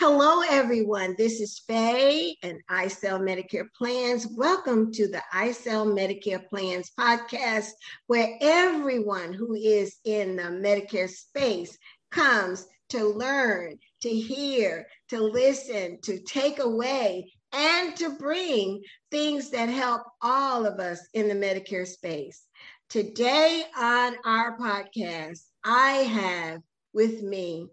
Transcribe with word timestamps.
Hello, 0.00 0.42
everyone. 0.48 1.16
This 1.18 1.40
is 1.40 1.58
Faye 1.66 2.36
and 2.44 2.60
I 2.68 2.86
Sell 2.86 3.18
Medicare 3.18 3.66
Plans. 3.76 4.28
Welcome 4.36 4.92
to 4.92 5.08
the 5.08 5.20
I 5.32 5.50
Sell 5.50 5.86
Medicare 5.86 6.48
Plans 6.48 6.92
podcast, 6.96 7.70
where 8.06 8.38
everyone 8.40 9.32
who 9.32 9.54
is 9.54 9.96
in 10.04 10.36
the 10.36 10.44
Medicare 10.44 11.10
space 11.10 11.76
comes 12.12 12.64
to 12.90 13.08
learn, 13.08 13.76
to 14.02 14.08
hear, 14.08 14.86
to 15.08 15.20
listen, 15.20 15.98
to 16.02 16.20
take 16.20 16.60
away, 16.60 17.32
and 17.52 17.96
to 17.96 18.10
bring 18.10 18.80
things 19.10 19.50
that 19.50 19.68
help 19.68 20.02
all 20.22 20.64
of 20.64 20.78
us 20.78 21.00
in 21.12 21.26
the 21.26 21.34
Medicare 21.34 21.88
space. 21.88 22.44
Today 22.88 23.64
on 23.76 24.14
our 24.24 24.56
podcast, 24.58 25.40
I 25.64 25.90
have 25.90 26.60
with 26.92 27.20
me 27.20 27.66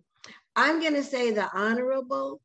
I'm 0.56 0.80
going 0.80 0.94
to 0.94 1.04
say 1.04 1.32
the 1.32 1.50
Honorable 1.54 2.42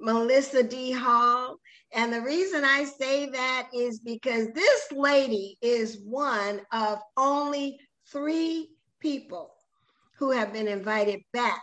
Melissa 0.00 0.62
D. 0.62 0.92
Hall. 0.92 1.56
And 1.92 2.12
the 2.12 2.20
reason 2.20 2.64
I 2.64 2.84
say 2.84 3.26
that 3.30 3.68
is 3.74 4.00
because 4.00 4.48
this 4.54 4.92
lady 4.92 5.56
is 5.62 6.00
one 6.04 6.60
of 6.72 6.98
only 7.16 7.78
three 8.10 8.70
people 9.00 9.54
who 10.18 10.30
have 10.30 10.52
been 10.52 10.68
invited 10.68 11.20
back 11.32 11.62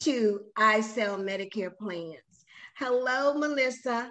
to 0.00 0.40
I 0.56 0.80
Sell 0.80 1.16
Medicare 1.18 1.76
Plans. 1.76 2.18
Hello, 2.76 3.34
Melissa. 3.34 4.10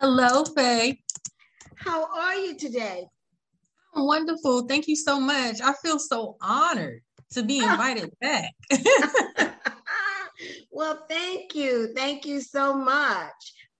Hello, 0.00 0.44
Faye. 0.44 1.00
How 1.76 2.06
are 2.12 2.34
you 2.34 2.56
today? 2.56 3.06
Wonderful. 3.94 4.66
Thank 4.66 4.88
you 4.88 4.96
so 4.96 5.20
much. 5.20 5.60
I 5.62 5.72
feel 5.74 5.98
so 5.98 6.36
honored 6.40 7.02
to 7.32 7.42
be 7.42 7.58
invited 7.64 8.12
back. 8.20 8.52
well, 10.76 11.06
thank 11.08 11.54
you. 11.54 11.90
Thank 11.96 12.26
you 12.26 12.42
so 12.42 12.76
much. 12.76 13.32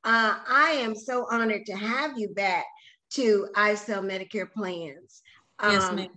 Uh, 0.03 0.39
I 0.49 0.79
am 0.81 0.95
so 0.95 1.27
honored 1.31 1.67
to 1.67 1.77
have 1.77 2.19
you 2.19 2.31
back 2.31 2.65
to 3.11 3.49
I 3.55 3.75
Sell 3.75 4.03
Medicare 4.03 4.51
Plans. 4.51 5.21
Um, 5.59 5.73
yes, 5.73 5.93
ma'am. 5.93 6.09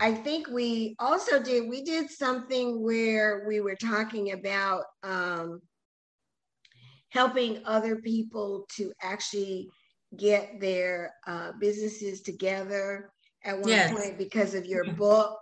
I 0.00 0.12
think 0.12 0.48
we 0.48 0.96
also 0.98 1.42
did, 1.42 1.66
we 1.70 1.82
did 1.82 2.10
something 2.10 2.82
where 2.82 3.46
we 3.48 3.62
were 3.62 3.74
talking 3.74 4.32
about 4.32 4.84
um, 5.02 5.62
helping 7.08 7.62
other 7.64 7.96
people 7.96 8.66
to 8.76 8.92
actually 9.00 9.70
get 10.18 10.60
their 10.60 11.14
uh, 11.26 11.52
businesses 11.58 12.20
together 12.20 13.12
at 13.44 13.58
one 13.58 13.70
yes. 13.70 13.98
point 13.98 14.18
because 14.18 14.52
of 14.52 14.66
your 14.66 14.92
book 14.92 15.38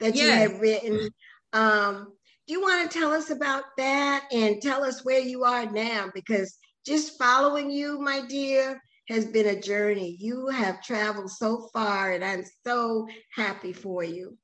that 0.00 0.14
yes. 0.14 0.24
you 0.24 0.32
had 0.32 0.60
written. 0.60 1.10
Um, 1.52 2.14
you 2.52 2.60
want 2.60 2.90
to 2.90 2.98
tell 2.98 3.12
us 3.12 3.30
about 3.30 3.64
that 3.78 4.28
and 4.30 4.60
tell 4.60 4.84
us 4.84 5.04
where 5.04 5.20
you 5.20 5.42
are 5.42 5.64
now? 5.64 6.10
Because 6.14 6.58
just 6.84 7.18
following 7.18 7.70
you, 7.70 7.98
my 7.98 8.20
dear, 8.26 8.80
has 9.08 9.24
been 9.24 9.46
a 9.46 9.60
journey. 9.60 10.16
You 10.20 10.48
have 10.48 10.82
traveled 10.82 11.30
so 11.30 11.68
far, 11.72 12.12
and 12.12 12.22
I'm 12.22 12.44
so 12.64 13.08
happy 13.34 13.72
for 13.72 14.04
you. 14.04 14.36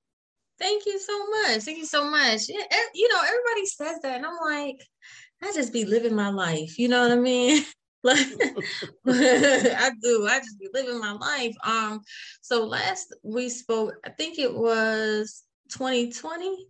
Thank 0.59 0.87
you 0.87 0.99
so 0.99 1.27
much. 1.29 1.63
Thank 1.63 1.79
you 1.79 1.87
so 1.87 2.11
much. 2.11 2.49
You 2.49 3.09
know, 3.09 3.21
everybody 3.21 3.67
says 3.67 3.99
that, 4.03 4.17
and 4.17 4.27
I'm 4.27 4.39
like, 4.43 4.81
I 5.43 5.53
just 5.53 5.73
be 5.73 5.85
living 5.85 6.15
my 6.15 6.31
life. 6.31 6.79
You 6.79 6.89
know 6.89 7.03
what 7.03 7.13
I 7.13 7.21
mean? 7.21 7.63
like 8.03 8.19
I 9.07 9.91
do. 10.03 10.27
I 10.27 10.39
just 10.39 10.59
be 10.59 10.69
living 10.73 10.99
my 10.99 11.13
life. 11.13 11.55
Um, 11.63 12.01
so 12.41 12.65
last 12.65 13.15
we 13.23 13.51
spoke, 13.51 13.95
I 14.05 14.11
think 14.11 14.39
it 14.39 14.55
was 14.55 15.45
2020. 15.73 16.67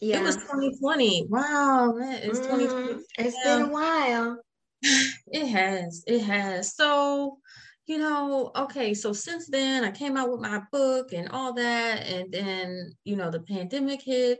Yeah. 0.00 0.20
It 0.20 0.22
was 0.22 0.36
2020. 0.36 1.26
Wow, 1.28 1.92
man, 1.96 2.20
it's 2.22 2.38
mm, 2.38 2.58
2020. 2.58 3.04
It's 3.18 3.36
yeah. 3.44 3.56
been 3.56 3.66
a 3.66 3.72
while. 3.72 4.38
It 5.30 5.46
has. 5.46 6.04
It 6.06 6.22
has. 6.22 6.74
So, 6.74 7.38
you 7.86 7.98
know, 7.98 8.52
okay, 8.56 8.94
so 8.94 9.12
since 9.12 9.48
then 9.48 9.84
I 9.84 9.90
came 9.90 10.16
out 10.16 10.30
with 10.30 10.40
my 10.40 10.62
book 10.72 11.12
and 11.12 11.28
all 11.30 11.52
that 11.54 12.06
and 12.06 12.32
then, 12.32 12.94
you 13.04 13.16
know, 13.16 13.30
the 13.30 13.40
pandemic 13.40 14.02
hit 14.02 14.38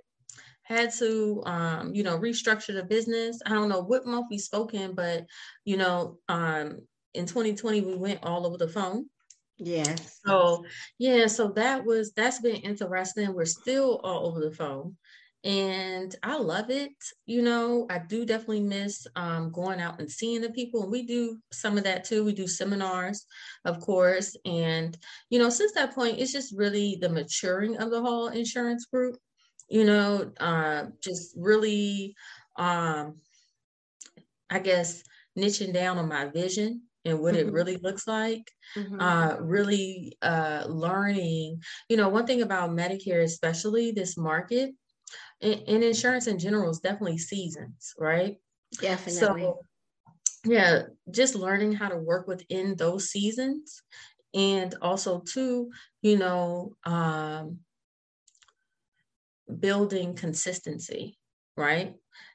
had 0.69 0.93
to 0.93 1.43
um, 1.47 1.95
you 1.95 2.03
know 2.03 2.19
restructure 2.19 2.75
the 2.75 2.85
business 2.85 3.41
i 3.47 3.51
don't 3.51 3.71
know 3.71 3.81
what 3.81 4.07
month 4.07 4.27
we 4.31 4.37
spoke 4.37 4.75
in 4.75 4.95
but 4.95 5.25
you 5.65 5.77
know 5.77 6.19
um, 6.29 6.79
in 7.15 7.25
2020 7.25 7.81
we 7.81 7.97
went 7.97 8.23
all 8.23 8.47
over 8.47 8.59
the 8.59 8.69
phone 8.69 9.07
yeah 9.57 9.97
so 10.25 10.65
yeah 10.99 11.27
so 11.27 11.49
that 11.49 11.85
was 11.85 12.13
that's 12.13 12.41
been 12.41 12.57
interesting 12.57 13.33
we're 13.35 13.45
still 13.45 14.01
all 14.05 14.27
over 14.27 14.41
the 14.41 14.55
phone 14.55 14.95
and 15.45 16.15
I 16.23 16.37
love 16.37 16.71
it. 16.71 16.93
You 17.27 17.43
know, 17.43 17.87
I 17.91 17.99
do 17.99 18.25
definitely 18.25 18.61
miss 18.61 19.07
um, 19.17 19.51
going 19.51 19.81
out 19.81 20.01
and 20.01 20.11
seeing 20.11 20.41
the 20.41 20.51
people, 20.51 20.83
and 20.83 20.93
we 20.93 21.05
do 21.05 21.39
some 21.53 21.79
of 21.79 21.85
that 21.85 22.05
too. 22.05 22.25
We 22.25 22.33
do 22.33 22.47
seminars, 22.47 23.25
of 23.65 23.81
course, 23.81 24.37
and 24.45 24.97
you 25.31 25.39
know, 25.39 25.51
since 25.51 25.73
that 25.73 25.95
point, 25.95 26.19
it's 26.19 26.33
just 26.33 26.55
really 26.57 26.99
the 27.01 27.09
maturing 27.09 27.77
of 27.77 27.91
the 27.91 28.01
whole 28.01 28.29
insurance 28.29 28.87
group 28.87 29.17
you 29.69 29.85
know, 29.85 30.31
uh, 30.41 30.87
just 31.03 31.35
really, 31.37 32.17
um, 32.57 33.17
I 34.51 34.59
guess, 34.61 35.03
niching 35.39 35.73
down 35.73 35.99
on 35.99 36.09
my 36.09 36.27
vision 36.27 36.83
and 37.05 37.21
what 37.21 37.35
mm-hmm. 37.35 37.49
it 37.49 37.53
really 37.53 37.77
looks 37.77 38.07
like. 38.07 38.51
Mm-hmm. 38.77 39.01
Uh, 39.01 39.37
really 39.41 40.17
uh, 40.23 40.65
learning, 40.69 41.63
you 41.89 41.97
know, 41.97 42.09
one 42.09 42.27
thing 42.27 42.43
about 42.43 42.71
Medicare, 42.71 43.23
especially 43.23 43.93
this 43.93 44.17
market, 44.17 44.71
and, 45.41 45.63
and 45.67 45.85
insurance 45.85 46.27
in 46.27 46.39
general 46.39 46.71
is 46.71 46.81
definitely 46.81 47.19
seasons, 47.19 47.95
right? 47.99 48.37
Definitely. 48.81 49.43
So, 49.43 49.61
yeah, 50.45 50.83
just 51.11 51.35
learning 51.35 51.73
how 51.73 51.89
to 51.89 51.97
work 51.97 52.29
within 52.29 52.77
those 52.77 53.11
seasons 53.11 53.83
and 54.35 54.75
also 54.83 55.21
too 55.21 55.71
you 56.03 56.19
know 56.19 56.77
um, 56.85 57.59
building 59.59 60.15
consistency, 60.15 61.19
right? 61.57 61.95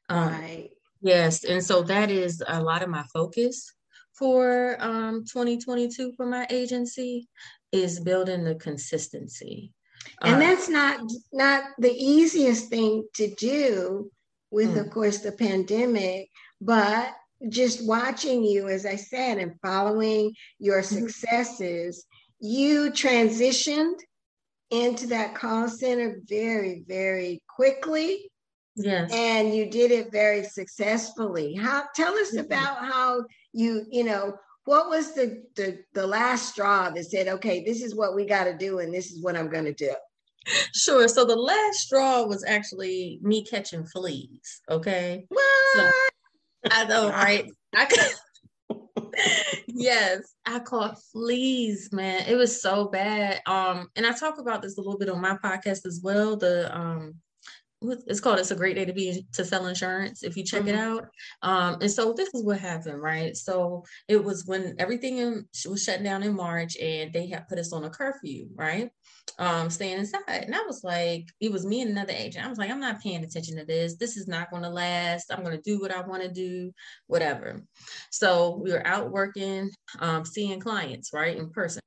Um, 0.09 0.29
right. 0.29 0.69
Yes. 1.01 1.43
And 1.43 1.63
so 1.63 1.83
that 1.83 2.09
is 2.09 2.41
a 2.47 2.63
lot 2.63 2.81
of 2.81 2.89
my 2.89 3.03
focus 3.13 3.73
for 4.13 4.77
um, 4.79 5.25
2022 5.25 6.13
for 6.15 6.25
my 6.25 6.47
agency 6.49 7.27
is 7.71 7.99
building 7.99 8.43
the 8.43 8.55
consistency. 8.55 9.73
And 10.21 10.35
uh, 10.35 10.39
that's 10.39 10.69
not 10.69 10.99
not 11.31 11.63
the 11.77 11.91
easiest 11.91 12.69
thing 12.69 13.07
to 13.15 13.33
do 13.35 14.11
with, 14.51 14.75
mm. 14.75 14.81
of 14.81 14.91
course, 14.91 15.19
the 15.19 15.31
pandemic, 15.31 16.29
but 16.61 17.13
just 17.49 17.85
watching 17.85 18.43
you, 18.43 18.69
as 18.69 18.85
I 18.85 18.95
said, 18.95 19.37
and 19.37 19.59
following 19.61 20.33
your 20.59 20.81
mm-hmm. 20.81 21.07
successes, 21.07 22.05
you 22.39 22.91
transitioned 22.91 23.99
into 24.69 25.07
that 25.07 25.35
call 25.35 25.67
center 25.67 26.21
very, 26.27 26.83
very 26.87 27.43
quickly. 27.47 28.29
Yes. 28.75 29.11
And 29.13 29.53
you 29.53 29.69
did 29.69 29.91
it 29.91 30.11
very 30.11 30.43
successfully. 30.43 31.53
How 31.53 31.83
tell 31.95 32.13
us 32.15 32.31
mm-hmm. 32.31 32.39
about 32.39 32.77
how 32.79 33.25
you, 33.51 33.85
you 33.91 34.03
know, 34.03 34.33
what 34.65 34.89
was 34.89 35.13
the, 35.13 35.43
the 35.55 35.79
the 35.93 36.07
last 36.07 36.53
straw 36.53 36.89
that 36.89 37.03
said, 37.05 37.27
okay, 37.27 37.63
this 37.63 37.81
is 37.81 37.95
what 37.95 38.15
we 38.15 38.25
got 38.25 38.45
to 38.45 38.57
do 38.57 38.79
and 38.79 38.93
this 38.93 39.11
is 39.11 39.21
what 39.21 39.35
I'm 39.35 39.49
going 39.49 39.65
to 39.65 39.73
do? 39.73 39.93
Sure. 40.73 41.07
So 41.07 41.25
the 41.25 41.35
last 41.35 41.79
straw 41.79 42.23
was 42.23 42.43
actually 42.45 43.19
me 43.21 43.43
catching 43.43 43.85
fleas. 43.85 44.61
Okay. 44.69 45.25
What? 45.29 45.43
So, 45.75 45.91
I 46.71 46.85
know, 46.85 47.09
right? 47.09 47.49
I 47.75 47.87
yes, 49.67 50.33
I 50.45 50.59
caught 50.59 51.01
fleas, 51.11 51.91
man. 51.91 52.25
It 52.27 52.35
was 52.35 52.61
so 52.61 52.85
bad. 52.85 53.41
Um, 53.45 53.89
and 53.95 54.05
I 54.05 54.11
talk 54.11 54.37
about 54.37 54.61
this 54.61 54.77
a 54.77 54.81
little 54.81 54.97
bit 54.97 55.09
on 55.09 55.21
my 55.21 55.37
podcast 55.37 55.85
as 55.85 56.01
well. 56.03 56.35
The 56.35 56.75
um 56.75 57.15
it's 58.07 58.19
called 58.19 58.39
it's 58.39 58.51
a 58.51 58.55
great 58.55 58.75
day 58.75 58.85
to 58.85 58.93
be 58.93 59.25
to 59.33 59.43
sell 59.43 59.67
insurance 59.67 60.23
if 60.23 60.35
you 60.37 60.43
check 60.43 60.61
mm-hmm. 60.61 60.69
it 60.69 60.75
out 60.75 61.07
um 61.41 61.77
and 61.81 61.91
so 61.91 62.13
this 62.13 62.29
is 62.33 62.43
what 62.43 62.59
happened 62.59 63.01
right 63.01 63.35
so 63.35 63.83
it 64.07 64.23
was 64.23 64.45
when 64.45 64.75
everything 64.79 65.17
in, 65.17 65.45
was 65.67 65.83
shut 65.83 66.03
down 66.03 66.23
in 66.23 66.35
march 66.35 66.77
and 66.77 67.11
they 67.13 67.27
had 67.27 67.47
put 67.47 67.59
us 67.59 67.73
on 67.73 67.83
a 67.83 67.89
curfew 67.89 68.47
right 68.55 68.89
um, 69.39 69.69
staying 69.69 69.99
inside. 69.99 70.43
And 70.43 70.55
I 70.55 70.61
was 70.65 70.83
like, 70.83 71.27
it 71.39 71.51
was 71.51 71.65
me 71.65 71.81
and 71.81 71.91
another 71.91 72.13
agent. 72.15 72.45
I 72.45 72.49
was 72.49 72.57
like, 72.57 72.69
I'm 72.69 72.79
not 72.79 73.01
paying 73.01 73.23
attention 73.23 73.57
to 73.57 73.65
this. 73.65 73.95
This 73.95 74.17
is 74.17 74.27
not 74.27 74.51
going 74.51 74.63
to 74.63 74.69
last. 74.69 75.31
I'm 75.31 75.43
going 75.43 75.55
to 75.55 75.61
do 75.61 75.79
what 75.79 75.93
I 75.93 76.01
want 76.01 76.23
to 76.23 76.29
do, 76.29 76.71
whatever. 77.07 77.63
So 78.11 78.59
we 78.61 78.71
were 78.71 78.85
out 78.85 79.11
working, 79.11 79.71
um, 79.99 80.25
seeing 80.25 80.59
clients, 80.59 81.11
right, 81.13 81.37
in 81.37 81.49
person. 81.49 81.81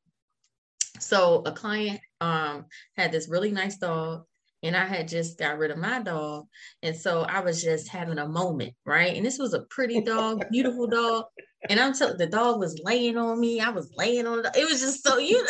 So 0.99 1.43
a 1.45 1.53
client 1.53 2.01
um, 2.21 2.67
had 2.97 3.13
this 3.13 3.29
really 3.29 3.53
nice 3.53 3.77
dog, 3.77 4.25
and 4.63 4.77
I 4.77 4.87
had 4.87 5.09
just 5.09 5.39
got 5.39 5.59
rid 5.59 5.71
of 5.71 5.79
my 5.79 6.01
dog. 6.01 6.47
And 6.83 6.97
so 6.97 7.23
I 7.23 7.41
was 7.41 7.63
just 7.63 7.89
having 7.89 8.19
a 8.19 8.29
moment, 8.29 8.75
right? 8.85 9.17
And 9.17 9.25
this 9.25 9.39
was 9.39 9.55
a 9.55 9.63
pretty 9.71 10.01
dog, 10.01 10.45
beautiful 10.51 10.87
dog. 10.87 11.25
And 11.69 11.79
I'm 11.81 11.95
telling 11.95 12.17
the 12.17 12.27
dog 12.27 12.61
was 12.61 12.81
laying 12.83 13.17
on 13.17 13.41
me. 13.41 13.61
I 13.61 13.71
was 13.71 13.91
laying 13.97 14.27
on 14.27 14.41
it. 14.41 14.57
It 14.57 14.69
was 14.69 14.81
just 14.81 15.03
so 15.05 15.19
you 15.19 15.47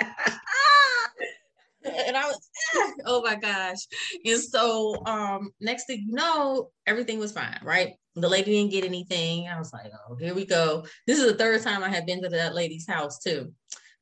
and 1.84 2.16
I 2.16 2.26
was 2.26 2.50
oh 3.06 3.22
my 3.22 3.36
gosh. 3.36 3.78
And 4.24 4.40
so 4.40 5.04
um 5.06 5.50
next 5.60 5.86
thing 5.86 6.06
you 6.08 6.14
know, 6.14 6.70
everything 6.86 7.18
was 7.18 7.32
fine, 7.32 7.60
right? 7.62 7.92
The 8.16 8.28
lady 8.28 8.52
didn't 8.52 8.70
get 8.70 8.84
anything. 8.84 9.48
I 9.48 9.58
was 9.58 9.72
like, 9.72 9.90
oh, 10.08 10.16
here 10.16 10.34
we 10.34 10.46
go. 10.46 10.86
This 11.06 11.18
is 11.18 11.26
the 11.26 11.36
third 11.36 11.62
time 11.62 11.82
I 11.82 11.88
had 11.88 12.06
been 12.06 12.22
to 12.22 12.28
that 12.28 12.54
lady's 12.54 12.88
house 12.88 13.18
too. 13.18 13.52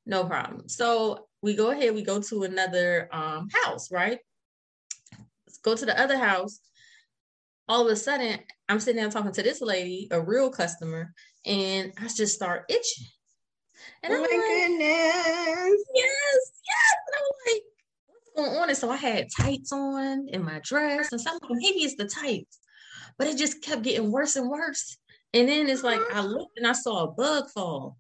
No 0.05 0.25
problem. 0.25 0.69
So 0.69 1.27
we 1.43 1.55
go 1.55 1.71
ahead, 1.71 1.95
we 1.95 2.03
go 2.03 2.21
to 2.21 2.45
another 2.45 3.09
um 3.13 3.49
house, 3.65 3.91
right? 3.91 4.19
Let's 5.47 5.59
go 5.59 5.75
to 5.75 5.85
the 5.85 6.01
other 6.01 6.17
house. 6.17 6.61
All 7.69 7.87
of 7.87 7.93
a 7.93 7.97
sudden, 7.97 8.39
I'm 8.69 8.81
sitting 8.81 9.01
there 9.01 9.11
talking 9.11 9.33
to 9.33 9.43
this 9.43 9.61
lady, 9.61 10.09
a 10.11 10.21
real 10.21 10.51
customer, 10.51 11.13
and 11.45 11.93
I 12.01 12.09
just 12.09 12.35
start 12.35 12.65
itching. 12.69 13.07
And 14.03 14.13
oh 14.13 14.17
I'm 14.17 14.23
my 14.23 14.27
like, 14.27 14.47
goodness. 14.47 15.85
yes, 15.95 16.53
yes. 16.65 16.97
And 17.07 17.17
I'm 17.19 17.55
like, 17.55 17.63
what's 18.07 18.31
going 18.37 18.63
on? 18.63 18.69
And 18.69 18.79
so 18.79 18.91
I 18.91 18.97
had 18.97 19.29
tights 19.37 19.73
on 19.73 20.29
in 20.29 20.45
my 20.45 20.61
dress, 20.65 21.13
and 21.13 21.21
some 21.21 21.39
maybe 21.51 21.81
it's 21.81 21.97
the 21.97 22.07
tights, 22.07 22.59
but 23.19 23.27
it 23.27 23.37
just 23.39 23.63
kept 23.63 23.83
getting 23.83 24.11
worse 24.11 24.37
and 24.37 24.49
worse. 24.49 24.99
And 25.35 25.49
then 25.49 25.69
it's 25.69 25.83
like 25.83 26.01
I 26.13 26.21
looked 26.23 26.59
and 26.59 26.67
I 26.67 26.73
saw 26.73 27.05
a 27.05 27.11
bug 27.11 27.49
fall. 27.51 27.97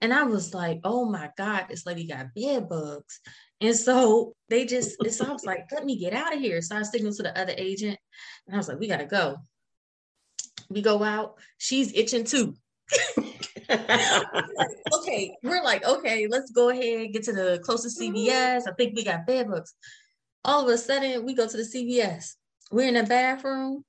And 0.00 0.12
I 0.12 0.24
was 0.24 0.52
like, 0.52 0.80
oh 0.84 1.04
my 1.04 1.30
God, 1.36 1.66
this 1.68 1.86
lady 1.86 2.06
got 2.06 2.34
bed 2.34 2.68
bugs. 2.68 3.20
And 3.60 3.74
so 3.74 4.34
they 4.48 4.66
just, 4.66 4.96
so 5.10 5.24
I 5.24 5.32
was 5.32 5.44
like, 5.44 5.66
let 5.72 5.84
me 5.84 5.96
get 5.98 6.12
out 6.12 6.34
of 6.34 6.40
here. 6.40 6.60
So 6.60 6.76
I 6.76 6.82
signaled 6.82 7.16
to 7.16 7.22
the 7.22 7.38
other 7.38 7.54
agent 7.56 7.98
and 8.46 8.54
I 8.54 8.58
was 8.58 8.68
like, 8.68 8.78
we 8.78 8.88
gotta 8.88 9.06
go. 9.06 9.36
We 10.68 10.82
go 10.82 11.02
out, 11.02 11.34
she's 11.58 11.92
itching 11.94 12.24
too. 12.24 12.54
okay, 13.70 15.36
we're 15.42 15.62
like, 15.62 15.84
okay, 15.84 16.26
let's 16.28 16.50
go 16.50 16.70
ahead, 16.70 17.12
get 17.12 17.24
to 17.24 17.32
the 17.32 17.60
closest 17.62 18.00
CVS. 18.00 18.62
I 18.66 18.72
think 18.76 18.94
we 18.94 19.04
got 19.04 19.26
bed 19.26 19.48
bugs. 19.48 19.74
All 20.44 20.62
of 20.62 20.68
a 20.68 20.78
sudden, 20.78 21.24
we 21.24 21.34
go 21.34 21.46
to 21.48 21.56
the 21.56 21.62
CVS. 21.62 22.34
We're 22.70 22.88
in 22.88 22.94
the 22.94 23.02
bathroom. 23.04 23.84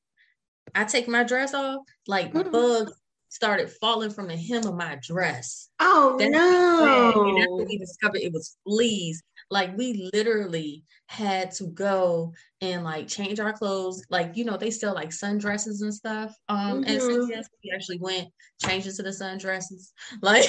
I 0.73 0.83
take 0.85 1.07
my 1.07 1.23
dress 1.23 1.53
off, 1.53 1.81
like 2.07 2.33
Mhm. 2.33 2.51
bugs 2.51 2.93
started 3.29 3.69
falling 3.69 4.09
from 4.09 4.27
the 4.27 4.37
hem 4.37 4.65
of 4.65 4.75
my 4.75 4.97
dress. 5.01 5.69
Oh 5.79 6.15
That's 6.17 6.25
And 6.27 6.35
that's 6.35 6.79
no. 6.81 7.55
when 7.57 7.67
we 7.67 7.77
discovered 7.77 8.21
it 8.21 8.31
was 8.33 8.55
fleas. 8.65 9.21
Like 9.51 9.75
we 9.77 10.09
literally 10.13 10.83
had 11.07 11.51
to 11.55 11.67
go 11.67 12.33
and 12.61 12.83
like 12.83 13.07
change 13.07 13.39
our 13.39 13.53
clothes. 13.53 14.03
Like, 14.09 14.35
you 14.37 14.43
know, 14.45 14.57
they 14.57 14.71
sell 14.71 14.93
like 14.95 15.09
sundresses 15.09 15.81
and 15.81 15.93
stuff. 15.93 16.35
Um 16.49 16.83
at 16.85 17.01
Mhm. 17.01 17.29
CVS. 17.29 17.45
We 17.63 17.71
actually 17.73 17.99
went, 17.99 18.29
changed 18.65 18.87
into 18.87 19.03
the 19.03 19.09
sundresses. 19.09 19.91
Like 20.21 20.45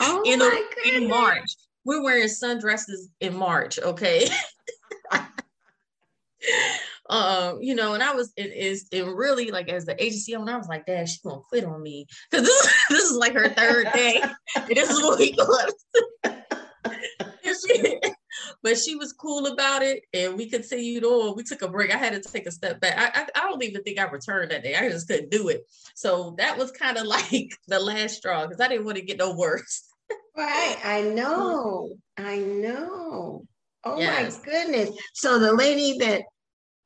Oh 0.00 0.22
in, 0.24 0.38
my 0.40 0.64
a- 0.86 0.96
in. 0.96 1.08
March. 1.08 1.50
We're 1.84 2.02
wearing 2.02 2.26
sundresses 2.28 3.08
in 3.20 3.34
March, 3.36 3.78
okay? 3.78 4.28
um, 7.08 7.58
you 7.62 7.74
know, 7.74 7.94
and 7.94 8.02
I 8.02 8.12
was 8.14 8.32
it 8.36 8.52
is 8.52 8.88
it 8.92 9.04
really 9.06 9.50
like 9.50 9.68
as 9.70 9.84
the 9.86 10.00
agency 10.02 10.34
owner, 10.36 10.52
I 10.52 10.58
was 10.58 10.68
like, 10.68 10.86
Dad, 10.86 11.08
she's 11.08 11.20
gonna 11.22 11.40
quit 11.48 11.64
on 11.64 11.82
me. 11.82 12.06
Cause 12.30 12.42
this, 12.42 12.74
this 12.90 13.04
is 13.04 13.16
like 13.16 13.32
her 13.34 13.48
third 13.48 13.86
day. 13.94 14.22
this 14.68 14.90
is 14.90 15.02
what 15.02 15.18
we 15.18 15.34
she- 17.42 18.00
but 18.62 18.76
she 18.78 18.94
was 18.96 19.12
cool 19.12 19.46
about 19.46 19.82
it 19.82 20.04
and 20.12 20.36
we 20.36 20.48
continued 20.48 21.04
on. 21.04 21.34
We 21.36 21.42
took 21.42 21.62
a 21.62 21.68
break. 21.68 21.94
I 21.94 21.98
had 21.98 22.12
to 22.20 22.20
take 22.30 22.46
a 22.46 22.50
step 22.50 22.80
back. 22.80 22.96
I, 23.16 23.22
I, 23.22 23.26
I 23.34 23.48
don't 23.48 23.62
even 23.64 23.82
think 23.82 23.98
I 23.98 24.04
returned 24.04 24.50
that 24.50 24.62
day. 24.62 24.74
I 24.74 24.88
just 24.88 25.08
couldn't 25.08 25.30
do 25.30 25.48
it. 25.48 25.62
So 25.94 26.34
that 26.38 26.56
was 26.58 26.70
kind 26.72 26.96
of 26.98 27.06
like 27.06 27.50
the 27.66 27.80
last 27.80 28.16
straw 28.16 28.46
because 28.46 28.60
I 28.60 28.68
didn't 28.68 28.84
want 28.84 28.96
to 28.98 29.04
get 29.04 29.18
no 29.18 29.34
worse. 29.34 29.84
Right. 30.36 30.76
I 30.84 31.02
know. 31.02 31.90
I 32.16 32.38
know. 32.38 33.44
Oh 33.84 33.98
Yes. 33.98 34.38
my 34.38 34.44
goodness. 34.44 34.90
So 35.14 35.38
the 35.38 35.52
lady 35.52 35.98
that 35.98 36.22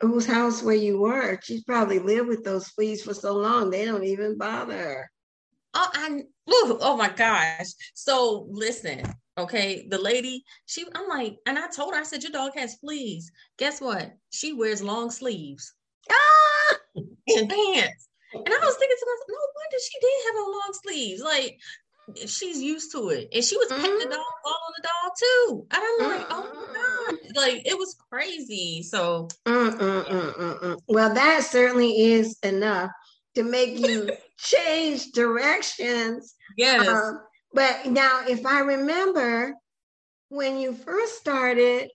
whose 0.02 0.26
house 0.26 0.62
where 0.62 0.74
you 0.74 0.98
were, 0.98 1.38
she's 1.42 1.64
probably 1.64 1.98
lived 1.98 2.28
with 2.28 2.44
those 2.44 2.68
fleas 2.68 3.02
for 3.02 3.14
so 3.14 3.34
long 3.34 3.70
they 3.70 3.84
don't 3.84 4.04
even 4.04 4.36
bother 4.36 4.76
her. 4.76 5.10
Oh, 5.74 5.88
I 5.94 6.22
oh 6.48 6.96
my 6.96 7.08
gosh. 7.08 7.68
So 7.94 8.46
listen, 8.50 9.02
okay, 9.38 9.86
the 9.88 9.98
lady, 9.98 10.44
she 10.66 10.84
I'm 10.94 11.08
like, 11.08 11.36
and 11.46 11.58
I 11.58 11.68
told 11.68 11.94
her, 11.94 12.00
I 12.00 12.02
said, 12.02 12.22
Your 12.22 12.32
dog 12.32 12.52
has 12.56 12.74
fleas. 12.76 13.30
Guess 13.58 13.80
what? 13.80 14.12
She 14.30 14.52
wears 14.52 14.82
long 14.82 15.10
sleeves 15.10 15.72
Ah! 16.10 16.76
and 16.96 17.48
pants. 17.48 18.08
And 18.34 18.48
I 18.48 18.64
was 18.64 18.76
thinking 18.76 18.96
to 18.98 19.06
myself, 19.06 19.28
no 19.28 19.36
wonder 19.36 19.76
she 19.84 20.00
did 20.00 20.26
have 20.26 20.36
on 20.36 20.52
long 20.52 20.72
sleeves. 20.82 21.22
Like 21.22 21.58
she's 22.16 22.60
used 22.62 22.92
to 22.92 23.08
it. 23.10 23.28
And 23.32 23.44
she 23.44 23.56
was 23.56 23.68
petting 23.68 23.98
the 23.98 24.06
Mhm. 24.06 24.10
dog, 24.10 24.20
on 24.44 24.72
the 24.76 24.88
dog 24.88 25.12
too. 25.18 25.66
And 25.70 25.82
I'm 25.82 26.18
like, 26.18 26.26
oh 26.30 26.50
my 26.54 26.66
God. 26.74 27.36
Like 27.36 27.62
it 27.66 27.78
was 27.78 27.96
crazy. 28.10 28.82
So. 28.82 29.28
Well, 30.88 31.14
that 31.14 31.44
certainly 31.44 32.02
is 32.12 32.38
enough 32.42 32.90
to 33.34 33.42
make 33.42 33.78
you 33.78 34.10
change 34.38 35.12
directions. 35.12 36.34
yes. 36.56 36.86
Um, 36.86 37.20
but 37.54 37.86
now, 37.86 38.24
if 38.28 38.46
I 38.46 38.60
remember 38.60 39.54
when 40.28 40.58
you 40.58 40.74
first 40.74 41.16
started, 41.18 41.90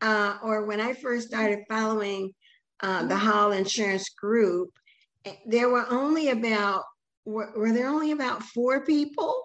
uh, 0.00 0.38
or 0.42 0.64
when 0.64 0.80
I 0.80 0.94
first 0.94 1.28
started 1.28 1.60
following 1.68 2.32
uh, 2.80 3.06
the 3.06 3.16
Hall 3.16 3.52
Insurance 3.52 4.08
Group, 4.10 4.70
eh, 5.24 5.34
there 5.46 5.68
were 5.68 5.86
only 5.90 6.30
about 6.30 6.84
were, 7.24 7.52
were 7.56 7.72
there 7.72 7.88
only 7.88 8.12
about 8.12 8.42
four 8.42 8.84
people? 8.84 9.44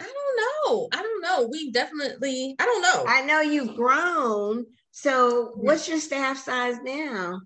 I 0.00 0.04
don't 0.04 0.36
know. 0.36 0.88
I 0.92 1.02
don't 1.02 1.22
know. 1.22 1.48
We 1.50 1.70
definitely, 1.70 2.56
I 2.58 2.64
don't 2.64 2.82
know. 2.82 3.04
I 3.06 3.22
know 3.22 3.40
you've 3.40 3.76
grown. 3.76 4.66
So, 4.92 5.52
what's 5.54 5.88
your 5.88 6.00
staff 6.00 6.38
size 6.38 6.76
now? 6.82 7.40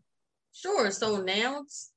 Sure. 0.53 0.91
So 0.91 1.21
now 1.21 1.61
it's 1.63 1.91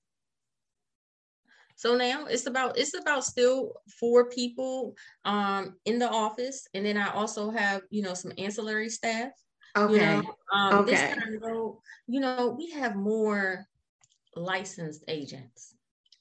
so 1.75 1.95
now 1.95 2.25
it's 2.25 2.47
about 2.47 2.77
it's 2.77 2.97
about 2.97 3.23
still 3.23 3.73
four 3.99 4.29
people 4.29 4.95
um 5.25 5.75
in 5.85 5.99
the 5.99 6.09
office. 6.09 6.67
And 6.73 6.85
then 6.85 6.97
I 6.97 7.11
also 7.13 7.51
have, 7.51 7.83
you 7.91 8.01
know, 8.01 8.15
some 8.15 8.33
ancillary 8.37 8.89
staff. 8.89 9.29
You 9.75 9.83
Okay. 9.83 10.15
know, 10.17 10.35
um 10.51 10.85
this 10.85 11.01
Okay. 11.01 11.13
time 11.13 11.39
though, 11.39 11.81
you 12.07 12.19
know, 12.19 12.55
we 12.57 12.71
have 12.71 12.95
more 12.95 13.67
licensed 14.35 15.03
agents. 15.07 15.75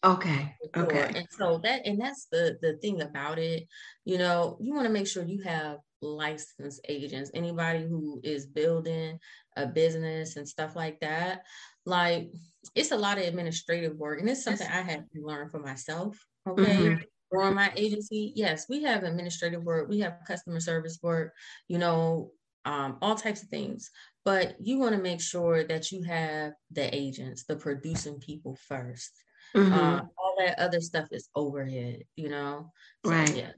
Okay. 0.06 0.54
Okay. 0.76 1.10
And 1.14 1.26
so 1.30 1.58
that 1.64 1.86
and 1.86 2.00
that's 2.00 2.26
the 2.30 2.58
the 2.62 2.76
thing 2.78 3.00
about 3.02 3.38
it, 3.38 3.66
you 4.04 4.18
know, 4.18 4.58
you 4.60 4.74
want 4.74 4.86
to 4.86 4.92
make 4.92 5.06
sure 5.06 5.24
you 5.24 5.42
have 5.42 5.78
licensed 6.02 6.80
agents, 6.88 7.30
anybody 7.34 7.86
who 7.86 8.20
is 8.22 8.46
building 8.46 9.18
a 9.56 9.66
business 9.66 10.36
and 10.36 10.48
stuff 10.48 10.76
like 10.76 11.00
that. 11.00 11.42
Like 11.86 12.30
it's 12.74 12.90
a 12.92 12.96
lot 12.96 13.18
of 13.18 13.24
administrative 13.24 13.96
work 13.96 14.20
and 14.20 14.28
it's 14.28 14.44
something 14.44 14.66
I 14.66 14.82
had 14.82 15.06
to 15.14 15.22
learn 15.22 15.48
for 15.50 15.60
myself. 15.60 16.18
Okay. 16.48 16.90
Mhm. 16.90 17.02
Or 17.30 17.50
my 17.52 17.72
agency, 17.76 18.32
yes, 18.36 18.66
we 18.68 18.82
have 18.84 19.02
administrative 19.02 19.64
work, 19.64 19.88
we 19.88 20.00
have 20.00 20.20
customer 20.26 20.60
service 20.60 20.98
work, 21.02 21.34
you 21.68 21.78
know, 21.78 22.32
um, 22.64 22.98
all 23.02 23.16
types 23.16 23.42
of 23.42 23.48
things. 23.48 23.90
But 24.24 24.56
you 24.60 24.78
want 24.78 24.94
to 24.94 25.00
make 25.02 25.20
sure 25.20 25.64
that 25.64 25.90
you 25.92 26.02
have 26.04 26.52
the 26.70 26.94
agents, 26.94 27.44
the 27.44 27.56
producing 27.56 28.20
people 28.20 28.56
first. 28.56 29.12
Mhm. 29.56 29.72
Uh, 29.72 30.02
all 30.18 30.34
that 30.38 30.58
other 30.58 30.80
stuff 30.80 31.08
is 31.12 31.28
overhead, 31.34 32.04
you 32.16 32.28
know. 32.28 32.72
So, 33.04 33.10
Right. 33.12 33.36
Yeah. 33.36 33.52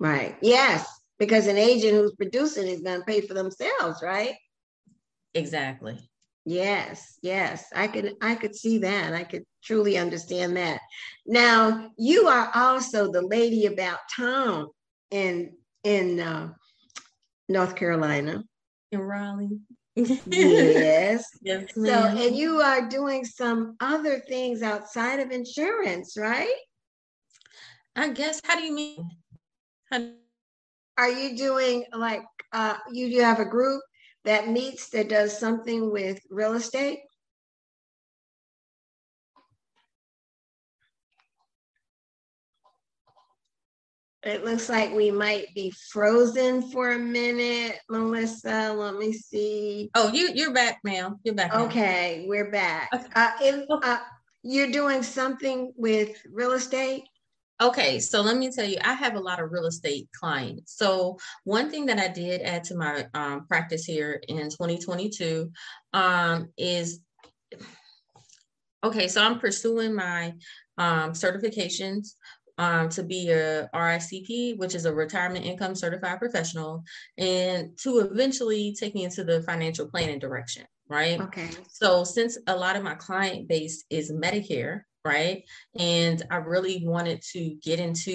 Right. 0.00 0.36
Yes. 0.42 0.86
Because 1.18 1.46
an 1.46 1.56
agent 1.58 1.94
who's 1.94 2.14
producing 2.14 2.66
is 2.66 2.80
going 2.82 2.98
to 3.00 3.04
pay 3.06 3.20
for 3.20 3.34
themselves, 3.34 4.02
right? 4.02 4.34
Exactly. 5.34 5.98
Yes, 6.46 7.18
yes, 7.22 7.64
I 7.74 7.86
could 7.88 8.14
I 8.20 8.34
could 8.34 8.54
see 8.54 8.78
that. 8.78 9.14
I 9.14 9.24
could 9.24 9.44
truly 9.62 9.96
understand 9.96 10.56
that. 10.58 10.80
Now, 11.24 11.90
you 11.96 12.26
are 12.28 12.50
also 12.54 13.10
the 13.10 13.22
lady 13.22 13.64
about 13.64 14.00
town 14.14 14.68
in 15.10 15.56
in 15.84 16.20
uh, 16.20 16.52
North 17.48 17.76
Carolina. 17.76 18.44
In 18.92 19.00
Raleigh. 19.00 19.58
Yes. 19.96 21.28
yes, 21.42 21.72
So, 21.76 21.92
and 21.92 22.34
you 22.36 22.60
are 22.60 22.88
doing 22.88 23.24
some 23.24 23.76
other 23.80 24.20
things 24.20 24.62
outside 24.62 25.20
of 25.20 25.30
insurance, 25.30 26.16
right? 26.18 26.54
I 27.96 28.08
guess. 28.10 28.40
How 28.44 28.56
do 28.56 28.62
you 28.62 28.74
mean? 28.74 29.10
Are 30.96 31.10
you 31.10 31.36
doing 31.36 31.84
like 31.92 32.22
uh, 32.52 32.76
you 32.92 33.10
do 33.10 33.20
have 33.20 33.40
a 33.40 33.44
group 33.44 33.82
that 34.24 34.48
meets 34.48 34.88
that 34.90 35.08
does 35.08 35.38
something 35.38 35.90
with 35.90 36.18
real 36.30 36.54
estate? 36.54 37.00
It 44.24 44.42
looks 44.42 44.70
like 44.70 44.90
we 44.94 45.10
might 45.10 45.54
be 45.54 45.70
frozen 45.92 46.70
for 46.70 46.92
a 46.92 46.98
minute, 46.98 47.78
Melissa. 47.90 48.72
Let 48.72 48.94
me 48.94 49.12
see. 49.12 49.90
oh, 49.94 50.10
you 50.12 50.30
you're 50.34 50.54
back, 50.54 50.78
ma'am. 50.82 51.16
You're 51.24 51.34
back. 51.34 51.54
Okay, 51.54 52.24
we're 52.26 52.50
back. 52.50 52.88
Okay. 52.94 53.06
Uh, 53.14 53.30
if, 53.42 53.66
uh, 53.68 53.98
you're 54.42 54.70
doing 54.70 55.02
something 55.02 55.74
with 55.76 56.16
real 56.32 56.52
estate? 56.52 57.02
Okay, 57.60 58.00
so 58.00 58.22
let 58.22 58.38
me 58.38 58.50
tell 58.50 58.64
you, 58.64 58.78
I 58.82 58.94
have 58.94 59.14
a 59.14 59.20
lot 59.20 59.40
of 59.40 59.52
real 59.52 59.66
estate 59.66 60.08
clients. 60.18 60.74
So 60.76 61.18
one 61.44 61.70
thing 61.70 61.86
that 61.86 61.98
I 61.98 62.08
did 62.08 62.40
add 62.40 62.64
to 62.64 62.76
my 62.76 63.06
um, 63.12 63.46
practice 63.46 63.84
here 63.84 64.22
in 64.26 64.48
2022 64.48 65.50
um, 65.92 66.48
is 66.56 67.00
okay. 68.82 69.06
So 69.06 69.22
I'm 69.22 69.38
pursuing 69.38 69.94
my 69.94 70.32
um, 70.78 71.12
certifications 71.12 72.14
um, 72.58 72.88
to 72.90 73.02
be 73.02 73.30
a 73.30 73.68
RICP, 73.74 74.58
which 74.58 74.74
is 74.74 74.84
a 74.84 74.94
retirement 74.94 75.44
income 75.44 75.74
certified 75.74 76.18
professional, 76.18 76.84
and 77.18 77.76
to 77.78 77.98
eventually 77.98 78.74
take 78.78 78.94
me 78.94 79.04
into 79.04 79.24
the 79.24 79.42
financial 79.42 79.88
planning 79.88 80.18
direction. 80.18 80.64
Right. 80.88 81.20
Okay. 81.20 81.48
So 81.70 82.04
since 82.04 82.38
a 82.46 82.54
lot 82.54 82.76
of 82.76 82.82
my 82.82 82.94
client 82.94 83.48
base 83.48 83.84
is 83.88 84.12
Medicare, 84.12 84.82
right? 85.04 85.42
And 85.78 86.22
I 86.30 86.36
really 86.36 86.82
wanted 86.84 87.22
to 87.32 87.56
get 87.62 87.80
into, 87.80 88.12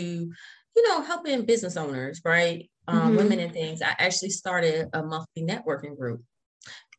you 0.75 0.87
know, 0.87 1.01
helping 1.01 1.45
business 1.45 1.77
owners, 1.77 2.21
right? 2.23 2.69
Um, 2.87 2.99
mm-hmm. 2.99 3.15
Women 3.17 3.39
and 3.39 3.53
things. 3.53 3.81
I 3.81 3.95
actually 3.97 4.29
started 4.29 4.87
a 4.93 5.03
monthly 5.03 5.43
networking 5.43 5.97
group 5.97 6.21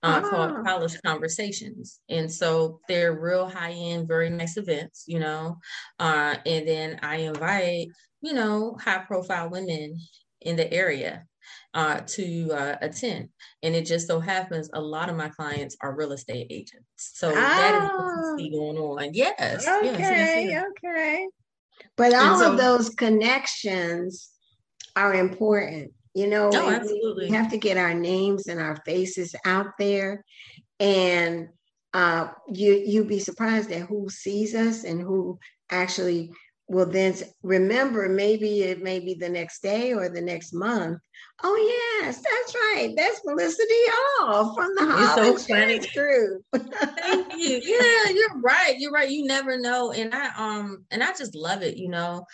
uh, 0.03 0.21
oh. 0.25 0.31
called 0.31 0.65
College 0.65 0.97
Conversations. 1.05 2.01
And 2.09 2.31
so 2.31 2.81
they're 2.89 3.19
real 3.19 3.49
high 3.49 3.73
end, 3.73 4.09
very 4.09 4.31
nice 4.31 4.57
events, 4.57 5.05
you 5.07 5.19
know. 5.19 5.59
Uh, 5.99 6.37
and 6.47 6.67
then 6.67 6.99
I 7.03 7.17
invite, 7.17 7.89
you 8.21 8.33
know, 8.33 8.77
high 8.81 8.99
profile 8.99 9.51
women 9.51 9.99
in 10.41 10.57
the 10.57 10.73
area 10.73 11.25
uh, 11.75 12.01
to 12.07 12.51
uh, 12.53 12.77
attend. 12.81 13.29
And 13.63 13.75
it 13.75 13.87
just 13.87 14.07
so 14.07 14.21
happens 14.21 14.71
a 14.73 14.81
lot 14.81 15.09
of 15.09 15.17
my 15.17 15.29
clients 15.29 15.77
are 15.81 15.95
real 15.95 16.13
estate 16.13 16.47
agents. 16.51 16.85
So 16.97 17.31
oh. 17.31 17.35
that 17.35 17.75
is 17.75 17.91
what 17.91 18.39
see 18.39 18.51
going 18.51 18.79
on. 18.79 19.11
Yes. 19.13 19.67
Okay. 19.67 19.87
Yes, 19.87 19.99
yes, 19.99 20.51
yes. 20.51 20.65
Okay. 20.85 21.27
But 21.97 22.15
all 22.15 22.39
so, 22.39 22.53
of 22.53 22.59
those 22.59 22.91
connections 22.91 24.31
are 24.97 25.15
important. 25.15 25.93
You 26.15 26.27
know, 26.27 26.51
no, 26.51 26.69
absolutely. 26.69 27.29
we 27.29 27.37
have 27.37 27.51
to 27.51 27.59
get 27.59 27.77
our 27.77 27.95
names 27.95 28.49
and 28.49 28.61
our 28.61 28.77
faces 28.85 29.35
out 29.45 29.79
there. 29.79 30.25
And 30.81 31.49
uh, 31.93 32.29
you 32.49 32.83
you'd 32.85 33.09
be 33.09 33.21
surprised 33.21 33.71
at 33.71 33.87
who 33.87 34.09
sees 34.09 34.55
us 34.55 34.85
and 34.85 35.01
who 35.01 35.39
actually 35.71 36.31
will 36.69 36.87
then 36.87 37.15
remember 37.43 38.09
maybe 38.09 38.63
it 38.63 38.81
may 38.81 39.01
be 39.01 39.15
the 39.15 39.29
next 39.29 39.61
day 39.61 39.93
or 39.93 40.09
the 40.09 40.21
next 40.21 40.53
month. 40.53 40.99
Oh 41.43 42.01
yes, 42.01 42.17
that's 42.23 42.55
right. 42.55 42.95
That's 42.97 43.21
Melissa 43.25 43.63
Hall 43.69 44.55
from 44.55 44.75
the 44.77 44.87
Hall 44.87 45.17
so 45.17 45.37
funny. 45.37 45.81
Group. 45.95 46.45
Thank 46.55 47.33
you. 47.37 47.61
Yeah, 47.65 48.13
you're 48.15 48.41
right. 48.41 48.77
You're 48.79 48.93
right. 48.93 49.11
You 49.11 49.25
never 49.25 49.59
know. 49.59 49.91
And 49.91 50.15
I 50.15 50.31
um 50.37 50.85
and 50.93 51.03
I 51.03 51.13
just 51.13 51.35
love 51.35 51.63
it, 51.63 51.77
you 51.77 51.89
know. 51.89 52.25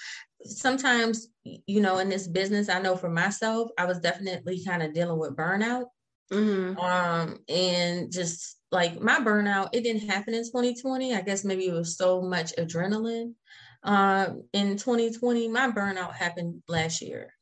Sometimes, 0.45 1.29
you 1.45 1.81
know, 1.81 1.99
in 1.99 2.09
this 2.09 2.29
business, 2.29 2.69
I 2.69 2.81
know 2.81 2.97
for 2.97 3.09
myself, 3.09 3.71
I 3.79 3.87
was 3.87 3.99
definitely 4.01 4.65
kind 4.65 4.83
of 4.83 4.93
dealing 4.93 5.19
with 5.19 5.37
burnout. 5.37 5.87
Mm-hmm. 6.33 6.79
Um, 6.79 7.39
and 7.49 8.13
just 8.13 8.59
like 8.71 9.01
my 9.01 9.19
burnout, 9.19 9.71
it 9.73 9.83
didn't 9.83 10.09
happen 10.09 10.35
in 10.35 10.45
2020. 10.45 11.15
I 11.15 11.21
guess 11.23 11.45
maybe 11.45 11.67
it 11.67 11.73
was 11.73 11.97
so 11.97 12.21
much 12.21 12.53
adrenaline 12.57 13.35
uh, 13.87 14.31
in 14.53 14.77
2020, 14.77 15.49
my 15.49 15.71
burnout 15.71 16.13
happened 16.13 16.63
last 16.69 17.01
year. 17.01 17.33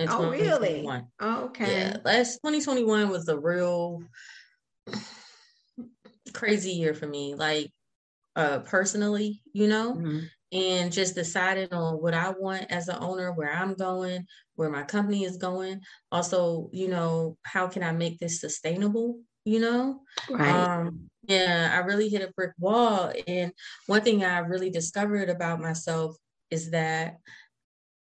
oh, 0.00 0.30
really? 0.30 0.88
Oh, 1.20 1.44
okay. 1.44 1.80
Yeah, 1.80 1.96
last 2.04 2.36
2021 2.36 3.10
was 3.10 3.28
a 3.28 3.38
real 3.38 4.02
crazy 6.32 6.72
year 6.72 6.94
for 6.94 7.06
me, 7.06 7.34
like 7.34 7.70
uh, 8.34 8.60
personally, 8.60 9.42
you 9.52 9.68
know, 9.68 9.94
mm-hmm. 9.94 10.20
And 10.52 10.92
just 10.92 11.14
deciding 11.14 11.72
on 11.72 11.94
what 11.94 12.14
I 12.14 12.30
want 12.30 12.66
as 12.70 12.88
an 12.88 12.96
owner, 13.00 13.32
where 13.32 13.52
I'm 13.52 13.74
going, 13.74 14.26
where 14.56 14.70
my 14.70 14.82
company 14.82 15.24
is 15.24 15.36
going. 15.36 15.80
Also, 16.10 16.68
you 16.72 16.88
know, 16.88 17.36
how 17.42 17.68
can 17.68 17.82
I 17.82 17.92
make 17.92 18.18
this 18.18 18.40
sustainable? 18.40 19.20
You 19.44 19.60
know, 19.60 20.00
right. 20.28 20.50
Um, 20.50 21.08
yeah, 21.22 21.70
I 21.72 21.78
really 21.78 22.08
hit 22.08 22.22
a 22.22 22.32
brick 22.36 22.52
wall. 22.58 23.12
And 23.26 23.52
one 23.86 24.02
thing 24.02 24.24
I 24.24 24.38
really 24.38 24.70
discovered 24.70 25.30
about 25.30 25.60
myself 25.60 26.16
is 26.50 26.72
that 26.72 27.16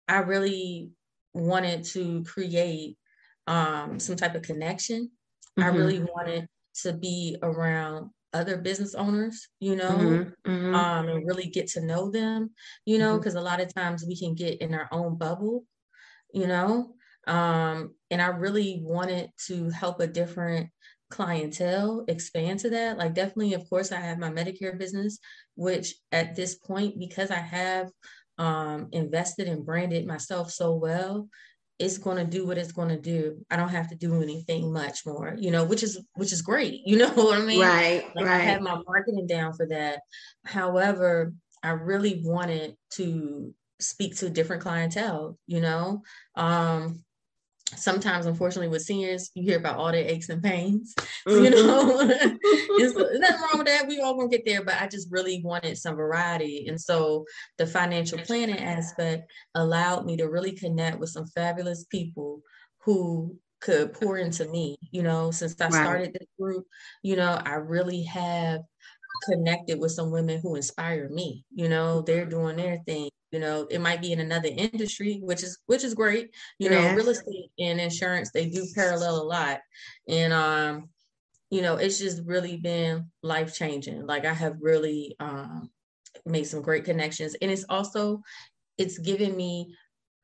I 0.09 0.19
really 0.19 0.91
wanted 1.33 1.85
to 1.85 2.25
create 2.25 2.97
um, 3.47 4.01
some 4.01 4.17
type 4.17 4.35
of 4.35 4.43
connection. 4.43 5.11
Mm-hmm. 5.59 5.63
I 5.63 5.67
really 5.69 6.01
wanted 6.01 6.49
to 6.83 6.93
be 6.93 7.37
around 7.43 8.11
other 8.33 8.57
business 8.57 8.95
owners, 8.95 9.49
you 9.59 9.77
know, 9.77 9.91
mm-hmm. 9.91 10.51
Mm-hmm. 10.51 10.75
Um, 10.75 11.09
and 11.09 11.27
really 11.27 11.47
get 11.47 11.69
to 11.69 11.85
know 11.85 12.11
them, 12.11 12.51
you 12.85 12.99
know, 12.99 13.19
because 13.19 13.35
mm-hmm. 13.35 13.43
a 13.43 13.51
lot 13.51 13.61
of 13.61 13.75
times 13.75 14.05
we 14.07 14.19
can 14.19 14.35
get 14.35 14.61
in 14.61 14.75
our 14.75 14.89
own 14.93 15.17
bubble, 15.17 15.65
you 16.33 16.47
know. 16.47 16.95
Um, 17.27 17.95
and 18.11 18.23
I 18.23 18.29
really 18.29 18.81
wanted 18.83 19.31
to 19.47 19.71
help 19.71 20.01
a 20.01 20.07
different 20.07 20.71
clientele 21.11 22.05
expand 22.07 22.61
to 22.61 22.71
that 22.71 22.97
like 22.97 23.15
definitely 23.15 23.53
of 23.53 23.69
course 23.69 23.91
i 23.91 23.97
have 23.97 24.17
my 24.17 24.31
medicare 24.31 24.79
business 24.79 25.19
which 25.57 25.97
at 26.13 26.37
this 26.37 26.55
point 26.55 26.99
because 27.01 27.33
i 27.33 27.39
have 27.39 27.89
um, 28.39 28.89
invested 28.93 29.49
and 29.49 29.67
branded 29.67 30.07
myself 30.07 30.51
so 30.51 30.75
well 30.77 31.29
it's 31.81 31.99
going 31.99 32.19
to 32.19 32.25
do 32.25 32.47
what 32.47 32.59
it's 32.59 32.73
going 32.73 32.91
to 32.91 33.01
do. 33.01 33.45
I 33.51 33.57
don't 33.57 33.71
have 33.71 33.89
to 33.89 33.97
do 33.97 34.23
anything 34.23 34.73
much 34.73 35.05
more 35.07 35.35
you 35.39 35.51
know 35.51 35.65
which 35.65 35.83
is 35.83 35.99
which 36.15 36.33
is 36.33 36.43
great 36.43 36.83
you 36.87 36.97
know 36.97 37.11
what 37.11 37.41
i 37.41 37.45
mean? 37.45 37.61
Right 37.61 38.05
like 38.15 38.27
right. 38.27 38.41
i 38.41 38.45
have 38.45 38.61
my 38.61 38.81
marketing 38.87 39.27
down 39.27 39.55
for 39.55 39.67
that. 39.67 40.01
However 40.45 41.33
i 41.63 41.71
really 41.71 42.23
wanted 42.25 42.77
to 42.93 43.55
speak 43.81 44.17
to 44.17 44.31
different 44.31 44.63
clientele 44.63 45.39
you 45.47 45.61
know? 45.61 46.03
Um 46.37 47.03
sometimes 47.77 48.27
unfortunately 48.27 48.69
with 48.69 48.83
seniors 48.83 49.31
you 49.35 49.43
hear 49.43 49.59
about 49.59 49.77
all 49.77 49.93
their 49.93 50.05
aches 50.05 50.29
and 50.29 50.43
pains 50.43 50.95
mm-hmm. 51.29 51.45
you 51.45 51.51
know 51.51 52.07
there's 52.79 52.95
nothing 52.95 53.41
wrong 53.41 53.59
with 53.59 53.67
that. 53.67 53.87
We 53.87 54.01
all 54.01 54.17
gonna 54.17 54.29
get 54.29 54.45
there 54.45 54.65
but 54.65 54.81
i 54.81 54.87
just 54.87 55.11
really 55.11 55.41
wanted 55.45 55.79
some 55.79 55.97
variety. 55.97 56.67
And 56.69 56.81
so 56.81 57.25
the 57.59 57.67
financial 57.67 58.19
planning 58.19 58.59
aspect 58.59 59.31
allowed 59.55 60.05
me 60.05 60.17
to 60.17 60.29
really 60.29 60.53
connect 60.53 60.99
with 60.99 61.11
some 61.11 61.27
fabulous 61.27 61.85
people 61.85 62.43
who 62.85 63.37
could 63.61 63.93
pour 63.93 64.19
into 64.19 64.49
me 64.49 64.77
you 64.91 65.03
know? 65.03 65.31
Since 65.31 65.61
i 65.61 65.69
started 65.69 66.13
this 66.13 66.29
group 66.39 66.67
you 67.03 67.17
know 67.17 67.41
i 67.45 67.55
really 67.55 68.03
have 68.05 68.61
connected 69.29 69.79
with 69.79 69.93
some 69.93 70.11
women 70.11 70.41
who 70.43 70.57
inspire 70.57 71.09
me 71.09 71.45
you 71.55 71.69
know? 71.69 72.03
They're 72.03 72.27
doing 72.27 72.57
their 72.57 72.79
thing 72.87 73.11
you 73.33 73.39
know 73.39 73.67
it 73.71 73.81
might 73.81 74.01
be 74.01 74.13
in 74.13 74.21
another 74.21 74.49
industry 74.51 75.21
which 75.23 75.43
is 75.43 75.59
which 75.67 75.85
is 75.85 75.95
great 75.95 76.31
you 76.59 76.69
know 76.69 76.95
real 76.95 77.09
estate 77.09 77.51
and 77.59 77.81
insurance 77.81 78.31
they 78.33 78.47
do 78.47 78.67
parallel 78.75 79.23
a 79.23 79.25
lot. 79.25 79.61
And 80.09 80.33
um 80.33 80.89
you 81.51 81.63
know 81.63 81.77
it's 81.77 81.99
just 81.99 82.23
really 82.25 82.57
been 82.57 83.11
life 83.23 83.57
changing 83.57 84.07
like 84.07 84.25
i 84.25 84.33
have 84.33 84.57
really 84.61 85.17
um 85.19 85.69
made 86.25 86.45
some 86.45 86.63
great 86.63 86.85
connections. 86.85 87.37
And 87.41 87.51
it's 87.51 87.65
also 87.69 88.23
it's 88.79 88.99
given 88.99 89.37
me 89.37 89.75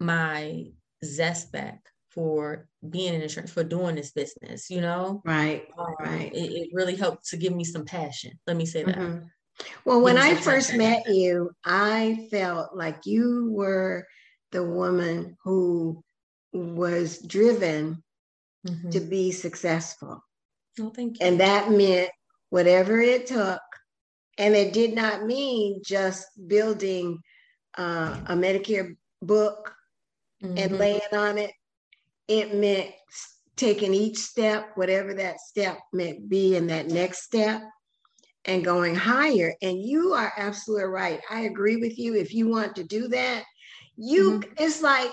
my 0.00 0.66
zest 1.04 1.52
back 1.52 1.80
for 2.10 2.66
being 2.88 3.12
in 3.12 3.20
insurance 3.20 3.52
for 3.52 3.64
doing 3.64 3.94
this 3.94 4.12
business 4.12 4.70
you 4.70 4.80
know? 4.80 5.22
Right 5.24 5.68
um, 5.78 5.94
right. 6.00 6.32
it, 6.32 6.38
it, 6.38 6.68
really 6.72 6.96
helped 6.96 7.28
to 7.28 7.36
give 7.36 7.54
me 7.54 7.64
some 7.64 7.84
passion 7.84 8.32
let 8.46 8.56
me 8.56 8.66
say 8.66 8.84
that. 8.84 8.96
Mm-hmm. 8.96 9.26
Well, 9.84 10.00
when 10.00 10.18
I 10.18 10.34
first 10.34 10.74
met 10.74 11.08
you, 11.08 11.50
I 11.64 12.28
felt 12.30 12.76
like 12.76 13.06
you 13.06 13.50
were 13.52 14.06
the 14.52 14.64
woman 14.64 15.36
who 15.44 16.02
was 16.52 17.18
driven 17.18 18.02
mm-hmm. 18.66 18.90
to 18.90 19.00
be 19.00 19.32
successful. 19.32 20.22
Oh, 20.80 20.90
thank 20.90 21.20
you. 21.20 21.26
And 21.26 21.40
that 21.40 21.70
meant 21.70 22.10
whatever 22.50 23.00
it 23.00 23.26
took. 23.26 23.60
And 24.38 24.54
it 24.54 24.72
did 24.72 24.94
not 24.94 25.24
mean 25.24 25.80
just 25.84 26.26
building 26.46 27.18
uh, 27.78 28.18
a 28.26 28.34
Medicare 28.34 28.94
book 29.22 29.74
mm-hmm. 30.42 30.58
and 30.58 30.78
laying 30.78 31.00
on 31.12 31.38
it. 31.38 31.52
It 32.28 32.54
meant 32.54 32.90
taking 33.56 33.94
each 33.94 34.18
step, 34.18 34.72
whatever 34.74 35.14
that 35.14 35.40
step 35.40 35.78
might 35.94 36.28
be, 36.28 36.56
in 36.56 36.66
that 36.66 36.88
next 36.88 37.22
step 37.22 37.62
and 38.46 38.64
going 38.64 38.94
higher. 38.94 39.54
And 39.62 39.82
you 39.82 40.12
are 40.12 40.32
absolutely 40.36 40.86
right. 40.86 41.20
I 41.30 41.42
agree 41.42 41.76
with 41.76 41.98
you. 41.98 42.14
If 42.14 42.32
you 42.32 42.48
want 42.48 42.76
to 42.76 42.84
do 42.84 43.08
that, 43.08 43.44
you 43.96 44.40
mm-hmm. 44.40 44.52
it's 44.58 44.82
like 44.82 45.10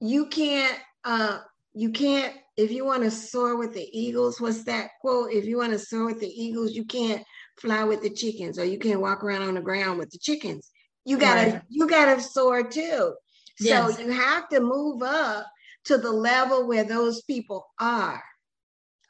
you 0.00 0.26
can't 0.26 0.78
uh 1.04 1.38
you 1.74 1.90
can't 1.90 2.34
if 2.56 2.70
you 2.70 2.84
want 2.84 3.02
to 3.04 3.10
soar 3.10 3.56
with 3.56 3.72
the 3.72 3.88
eagles, 3.92 4.40
what's 4.40 4.64
that 4.64 4.90
quote? 5.00 5.32
If 5.32 5.46
you 5.46 5.56
want 5.56 5.72
to 5.72 5.78
soar 5.78 6.04
with 6.04 6.20
the 6.20 6.28
eagles, 6.28 6.74
you 6.74 6.84
can't 6.84 7.22
fly 7.58 7.84
with 7.84 8.02
the 8.02 8.10
chickens 8.10 8.58
or 8.58 8.64
you 8.64 8.78
can't 8.78 9.00
walk 9.00 9.24
around 9.24 9.42
on 9.42 9.54
the 9.54 9.60
ground 9.60 9.98
with 9.98 10.10
the 10.10 10.18
chickens. 10.18 10.70
You 11.04 11.18
gotta 11.18 11.52
right. 11.52 11.62
you 11.68 11.88
gotta 11.88 12.20
soar 12.20 12.62
too. 12.62 13.14
Yes. 13.58 13.96
So 13.96 14.02
you 14.02 14.10
have 14.10 14.48
to 14.50 14.60
move 14.60 15.02
up 15.02 15.46
to 15.84 15.98
the 15.98 16.10
level 16.10 16.66
where 16.66 16.84
those 16.84 17.22
people 17.22 17.66
are 17.80 18.22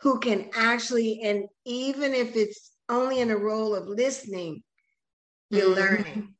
who 0.00 0.18
can 0.18 0.48
actually 0.54 1.20
and 1.22 1.44
even 1.66 2.14
if 2.14 2.36
it's 2.36 2.69
only 2.90 3.20
in 3.20 3.30
a 3.30 3.36
role 3.36 3.74
of 3.74 3.88
listening, 3.88 4.62
you're 5.50 5.66
mm-hmm. 5.66 5.80
learning, 5.80 6.34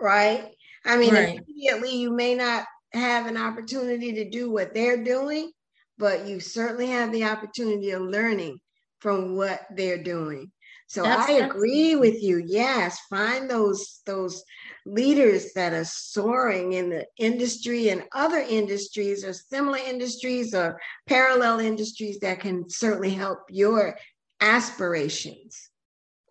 right? 0.00 0.50
I 0.84 0.96
mean, 0.96 1.14
right. 1.14 1.40
immediately 1.46 1.96
you 1.96 2.14
may 2.14 2.34
not 2.34 2.64
have 2.92 3.26
an 3.26 3.36
opportunity 3.36 4.12
to 4.14 4.30
do 4.30 4.50
what 4.50 4.74
they're 4.74 5.02
doing, 5.02 5.50
but 5.98 6.26
you 6.26 6.40
certainly 6.40 6.88
have 6.88 7.12
the 7.12 7.24
opportunity 7.24 7.90
of 7.90 8.02
learning 8.02 8.58
from 9.00 9.36
what 9.36 9.62
they're 9.74 10.02
doing. 10.02 10.50
So 10.92 11.04
that's, 11.04 11.30
I 11.30 11.34
agree 11.36 11.96
with 11.96 12.22
you. 12.22 12.42
Yes, 12.46 12.98
find 13.08 13.48
those 13.48 14.02
those 14.04 14.44
leaders 14.84 15.54
that 15.54 15.72
are 15.72 15.86
soaring 15.86 16.74
in 16.74 16.90
the 16.90 17.06
industry 17.16 17.88
and 17.88 18.04
other 18.14 18.40
industries 18.40 19.24
or 19.24 19.32
similar 19.32 19.78
industries 19.78 20.54
or 20.54 20.78
parallel 21.06 21.60
industries 21.60 22.18
that 22.20 22.40
can 22.40 22.68
certainly 22.68 23.08
help 23.14 23.38
your 23.48 23.96
aspirations. 24.42 25.70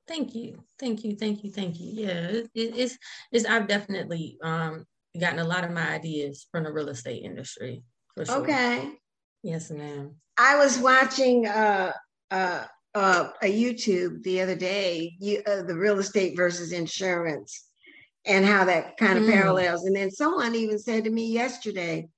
Thank 0.07 0.35
you. 0.35 0.63
Thank 0.79 1.03
you. 1.03 1.15
Thank 1.15 1.43
you. 1.43 1.51
Thank 1.51 1.79
you. 1.79 1.91
Yeah, 1.93 2.27
it, 2.27 2.49
it's 2.53 2.97
it's 3.31 3.45
I've 3.45 3.67
definitely 3.67 4.37
um 4.43 4.85
gotten 5.19 5.39
a 5.39 5.43
lot 5.45 5.63
of 5.63 5.71
my 5.71 5.89
ideas 5.89 6.47
from 6.51 6.65
the 6.65 6.71
real 6.71 6.89
estate 6.89 7.23
industry. 7.23 7.83
For 8.15 8.25
sure. 8.25 8.41
Okay. 8.41 8.91
Yes, 9.41 9.71
ma'am. 9.71 10.15
I 10.37 10.57
was 10.57 10.77
watching 10.77 11.47
uh 11.47 11.93
uh 12.29 12.65
uh, 12.93 13.29
a 13.41 13.45
YouTube 13.45 14.21
the 14.23 14.41
other 14.41 14.55
day, 14.55 15.13
you, 15.19 15.41
uh, 15.47 15.63
the 15.63 15.75
real 15.75 15.99
estate 15.99 16.35
versus 16.35 16.71
insurance, 16.71 17.67
and 18.25 18.45
how 18.45 18.65
that 18.65 18.97
kind 18.97 19.17
of 19.17 19.25
mm. 19.25 19.31
parallels. 19.31 19.85
And 19.85 19.95
then 19.95 20.11
someone 20.11 20.55
even 20.55 20.77
said 20.77 21.05
to 21.05 21.09
me 21.09 21.31
yesterday, 21.31 22.09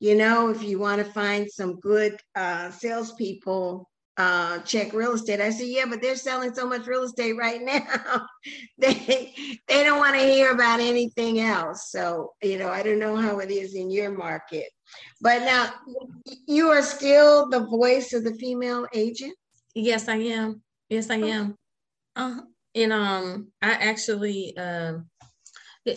you 0.00 0.14
know, 0.14 0.50
if 0.50 0.62
you 0.62 0.78
want 0.78 1.04
to 1.04 1.12
find 1.12 1.50
some 1.50 1.80
good 1.80 2.16
uh, 2.36 2.70
salespeople, 2.70 3.88
uh, 4.18 4.58
check 4.60 4.92
real 4.92 5.12
estate. 5.12 5.40
I 5.40 5.50
said, 5.50 5.68
yeah, 5.68 5.84
but 5.88 6.02
they're 6.02 6.16
selling 6.16 6.52
so 6.52 6.66
much 6.66 6.86
real 6.86 7.04
estate 7.04 7.36
right 7.38 7.62
now. 7.62 8.26
they 8.78 9.32
they 9.68 9.84
don't 9.84 10.00
want 10.00 10.16
to 10.16 10.20
hear 10.20 10.50
about 10.50 10.80
anything 10.80 11.40
else. 11.40 11.90
So 11.90 12.32
you 12.42 12.58
know, 12.58 12.68
I 12.68 12.82
don't 12.82 12.98
know 12.98 13.16
how 13.16 13.38
it 13.38 13.50
is 13.50 13.74
in 13.74 13.90
your 13.90 14.10
market, 14.10 14.66
but 15.20 15.42
now 15.42 15.72
you 16.46 16.68
are 16.68 16.82
still 16.82 17.48
the 17.48 17.60
voice 17.60 18.12
of 18.12 18.24
the 18.24 18.34
female 18.34 18.86
agent. 18.92 19.34
Yes, 19.74 20.08
I 20.08 20.16
am. 20.16 20.62
Yes, 20.88 21.10
I 21.10 21.16
am. 21.16 21.54
Uh, 22.16 22.40
and 22.74 22.92
um, 22.92 23.48
I 23.62 23.70
actually 23.70 24.56
uh, 24.56 24.94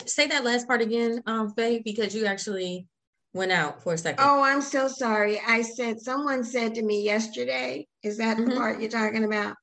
say 0.06 0.28
that 0.28 0.44
last 0.44 0.68
part 0.68 0.80
again, 0.80 1.22
um, 1.26 1.52
Faye, 1.54 1.82
because 1.84 2.14
you 2.14 2.26
actually 2.26 2.86
went 3.34 3.52
out 3.52 3.82
for 3.82 3.94
a 3.94 3.98
second. 3.98 4.24
Oh, 4.24 4.42
I'm 4.42 4.62
so 4.62 4.88
sorry. 4.88 5.40
I 5.46 5.62
said 5.62 6.00
someone 6.00 6.44
said 6.44 6.74
to 6.74 6.82
me 6.82 7.02
yesterday. 7.02 7.86
Is 8.02 8.18
that 8.18 8.36
mm-hmm. 8.36 8.50
the 8.50 8.56
part 8.56 8.80
you're 8.80 8.90
talking 8.90 9.24
about? 9.24 9.56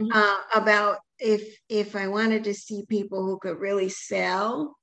Mm-hmm. 0.00 0.12
Uh, 0.12 0.36
about 0.54 0.98
if 1.18 1.58
if 1.68 1.96
I 1.96 2.08
wanted 2.08 2.44
to 2.44 2.54
see 2.54 2.84
people 2.88 3.24
who 3.24 3.38
could 3.38 3.58
really 3.58 3.88
sell 3.88 4.76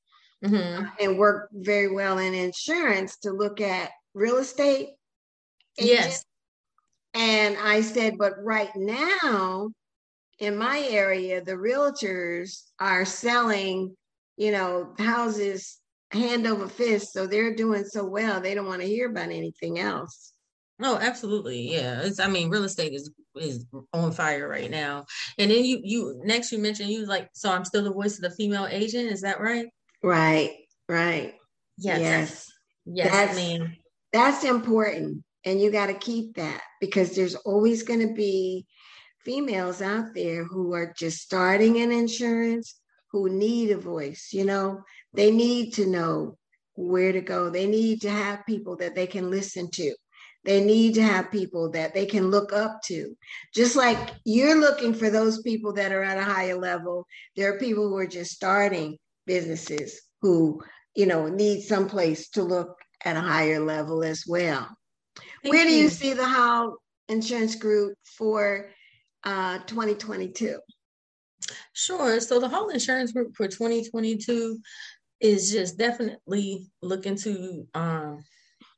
mm-hmm. 0.43 0.85
and 0.99 1.19
work 1.19 1.49
very 1.53 1.93
well 1.93 2.17
in 2.17 2.33
insurance, 2.33 3.17
to 3.19 3.31
look 3.31 3.61
at 3.61 3.91
real 4.13 4.37
estate. 4.37 4.89
Yes. 5.77 6.23
And 7.13 7.57
I 7.57 7.81
said, 7.81 8.17
but 8.17 8.33
right 8.43 8.71
now 8.75 9.69
in 10.39 10.57
my 10.57 10.79
area, 10.89 11.43
the 11.43 11.53
realtors 11.53 12.63
are 12.79 13.05
selling, 13.05 13.95
you 14.35 14.51
know, 14.51 14.93
houses 14.97 15.79
hand 16.13 16.47
over 16.47 16.67
fist. 16.67 17.13
So 17.13 17.27
they're 17.27 17.55
doing 17.55 17.85
so 17.85 18.05
well, 18.05 18.41
they 18.41 18.53
don't 18.53 18.67
want 18.67 18.81
to 18.81 18.87
hear 18.87 19.09
about 19.09 19.31
anything 19.31 19.79
else. 19.79 20.33
Oh, 20.81 20.97
absolutely. 20.99 21.71
Yeah. 21.71 22.01
It's 22.01 22.19
I 22.19 22.27
mean, 22.27 22.49
real 22.49 22.63
estate 22.63 22.93
is 22.93 23.11
is 23.35 23.65
on 23.93 24.11
fire 24.11 24.47
right 24.47 24.69
now. 24.69 25.05
And 25.37 25.49
then 25.49 25.63
you 25.63 25.79
you 25.83 26.21
next 26.23 26.51
you 26.51 26.59
mentioned 26.59 26.89
you 26.89 26.99
was 26.99 27.09
like, 27.09 27.29
so 27.33 27.51
I'm 27.51 27.65
still 27.65 27.83
the 27.83 27.93
voice 27.93 28.17
of 28.17 28.21
the 28.21 28.35
female 28.35 28.67
agent, 28.69 29.11
is 29.11 29.21
that 29.21 29.39
right? 29.39 29.67
Right, 30.01 30.51
right. 30.89 31.35
Yes. 31.77 31.99
Yes. 32.01 32.49
Yes, 32.85 33.11
that's, 33.37 33.69
that's 34.11 34.43
important. 34.43 35.23
And 35.45 35.61
you 35.61 35.71
got 35.71 35.87
to 35.87 35.93
keep 35.93 36.35
that 36.35 36.61
because 36.81 37.15
there's 37.15 37.35
always 37.35 37.83
going 37.83 38.05
to 38.05 38.13
be 38.13 38.65
females 39.23 39.81
out 39.81 40.13
there 40.13 40.43
who 40.43 40.73
are 40.73 40.93
just 40.97 41.21
starting 41.21 41.77
in 41.77 41.91
insurance 41.91 42.75
who 43.11 43.29
need 43.29 43.71
a 43.71 43.77
voice. 43.77 44.29
You 44.33 44.45
know, 44.45 44.81
they 45.13 45.31
need 45.31 45.73
to 45.73 45.85
know 45.85 46.37
where 46.75 47.11
to 47.11 47.21
go, 47.21 47.49
they 47.49 47.67
need 47.67 48.01
to 48.01 48.09
have 48.09 48.45
people 48.45 48.75
that 48.77 48.95
they 48.95 49.07
can 49.07 49.29
listen 49.29 49.69
to. 49.71 49.93
They 50.45 50.63
need 50.63 50.95
to 50.95 51.03
have 51.03 51.31
people 51.31 51.71
that 51.71 51.93
they 51.93 52.05
can 52.05 52.29
look 52.29 52.51
up 52.51 52.81
to. 52.85 53.15
Just 53.55 53.75
like 53.75 53.97
you're 54.25 54.59
looking 54.59 54.93
for 54.93 55.09
those 55.09 55.41
people 55.41 55.73
that 55.73 55.91
are 55.91 56.03
at 56.03 56.17
a 56.17 56.23
higher 56.23 56.57
level, 56.57 57.07
there 57.35 57.53
are 57.53 57.59
people 57.59 57.87
who 57.87 57.95
are 57.97 58.07
just 58.07 58.31
starting 58.31 58.97
businesses 59.25 60.01
who, 60.21 60.61
you 60.95 61.05
know, 61.05 61.27
need 61.27 61.61
some 61.61 61.87
place 61.87 62.29
to 62.31 62.43
look 62.43 62.77
at 63.05 63.15
a 63.15 63.21
higher 63.21 63.59
level 63.59 64.03
as 64.03 64.25
well. 64.27 64.67
Thank 65.43 65.53
Where 65.53 65.65
do 65.65 65.73
you. 65.73 65.89
see 65.89 66.13
the 66.13 66.27
Hall 66.27 66.77
Insurance 67.07 67.55
Group 67.55 67.97
for 68.03 68.69
uh, 69.23 69.59
2022? 69.59 70.59
Sure. 71.73 72.19
So 72.19 72.39
the 72.39 72.49
Hall 72.49 72.69
Insurance 72.69 73.11
Group 73.11 73.35
for 73.35 73.47
2022 73.47 74.59
is 75.23 75.51
just 75.51 75.79
definitely 75.79 76.67
looking 76.83 77.15
to 77.15 77.67
um, 77.73 78.23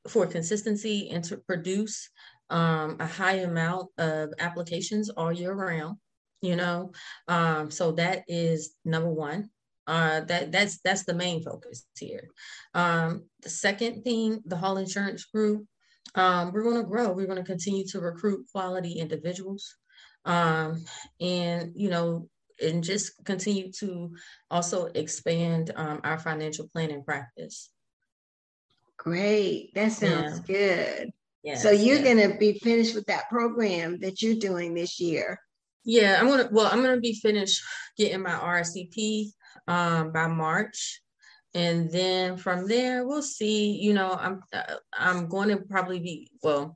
for 0.08 0.25
consistency 0.25 1.10
and 1.10 1.23
to 1.25 1.38
produce 1.38 2.10
um, 2.49 2.95
a 3.01 3.08
high 3.08 3.39
amount 3.39 3.89
of 3.97 4.29
applications 4.39 5.10
all 5.10 5.34
year 5.34 5.53
round. 5.53 5.97
You 6.41 6.55
know, 6.55 6.91
um, 7.27 7.69
so 7.71 7.91
that 7.93 8.23
is 8.29 8.75
number 8.86 9.12
one. 9.12 9.49
Uh, 9.88 10.21
that 10.21 10.51
that's 10.51 10.79
that's 10.84 11.03
the 11.03 11.13
main 11.13 11.43
focus 11.43 11.86
here. 11.99 12.29
Um, 12.73 13.25
the 13.41 13.49
second 13.49 14.03
thing, 14.03 14.41
the 14.45 14.55
Hall 14.55 14.77
Insurance 14.77 15.25
Group 15.25 15.65
um, 16.15 16.51
we're 16.53 16.63
going 16.63 16.77
to 16.81 16.84
grow. 16.84 17.12
We're 17.12 17.25
going 17.25 17.43
to 17.43 17.43
continue 17.43 17.86
to 17.88 17.99
recruit 17.99 18.45
quality 18.51 18.93
individuals, 18.93 19.75
um, 20.23 20.84
and 21.19 21.71
you 21.75 21.89
know, 21.89 22.29
and 22.62 22.84
just 22.84 23.24
continue 23.26 23.72
to 23.74 24.12
also 24.50 24.86
expand 24.88 25.72
um, 25.76 26.02
our 26.04 26.18
financial 26.18 26.68
planning 26.68 27.04
practice. 27.04 27.70
Great, 28.98 29.74
that 29.76 29.91
sounds 29.91 30.41
yeah. 30.48 30.56
good. 30.56 31.12
Yeah. 31.44 31.56
So 31.58 31.72
you're 31.72 31.98
yeah. 31.98 32.13
going 32.13 32.32
to 32.32 32.38
be 32.38 32.60
finished 32.60 32.96
with 32.96 33.06
that 33.08 33.30
program 33.30 34.00
that 34.00 34.22
you're 34.22 34.36
doing 34.36 34.74
this 34.74 35.00
year. 35.00 35.39
Yeah, 35.88 36.18
I'm 36.20 36.28
gonna. 36.28 36.50
Well, 36.52 36.65
I'm 36.65 36.82
gonna 36.82 37.00
be 37.00 37.13
finished 37.13 37.62
getting 37.96 38.24
my 38.24 38.32
RICP 38.32 39.28
um, 39.68 40.12
by 40.12 40.26
March 40.26 41.04
and 41.56 41.89
then 41.89 42.36
from 42.38 42.68
there 42.68 43.08
we'll 43.08 43.22
see 43.22 43.72
you 43.72 43.94
know 43.94 44.12
i'm 44.20 44.44
uh, 44.54 44.76
i'm 44.94 45.28
going 45.28 45.50
to 45.50 45.58
probably 45.58 46.00
be 46.00 46.30
well 46.44 46.76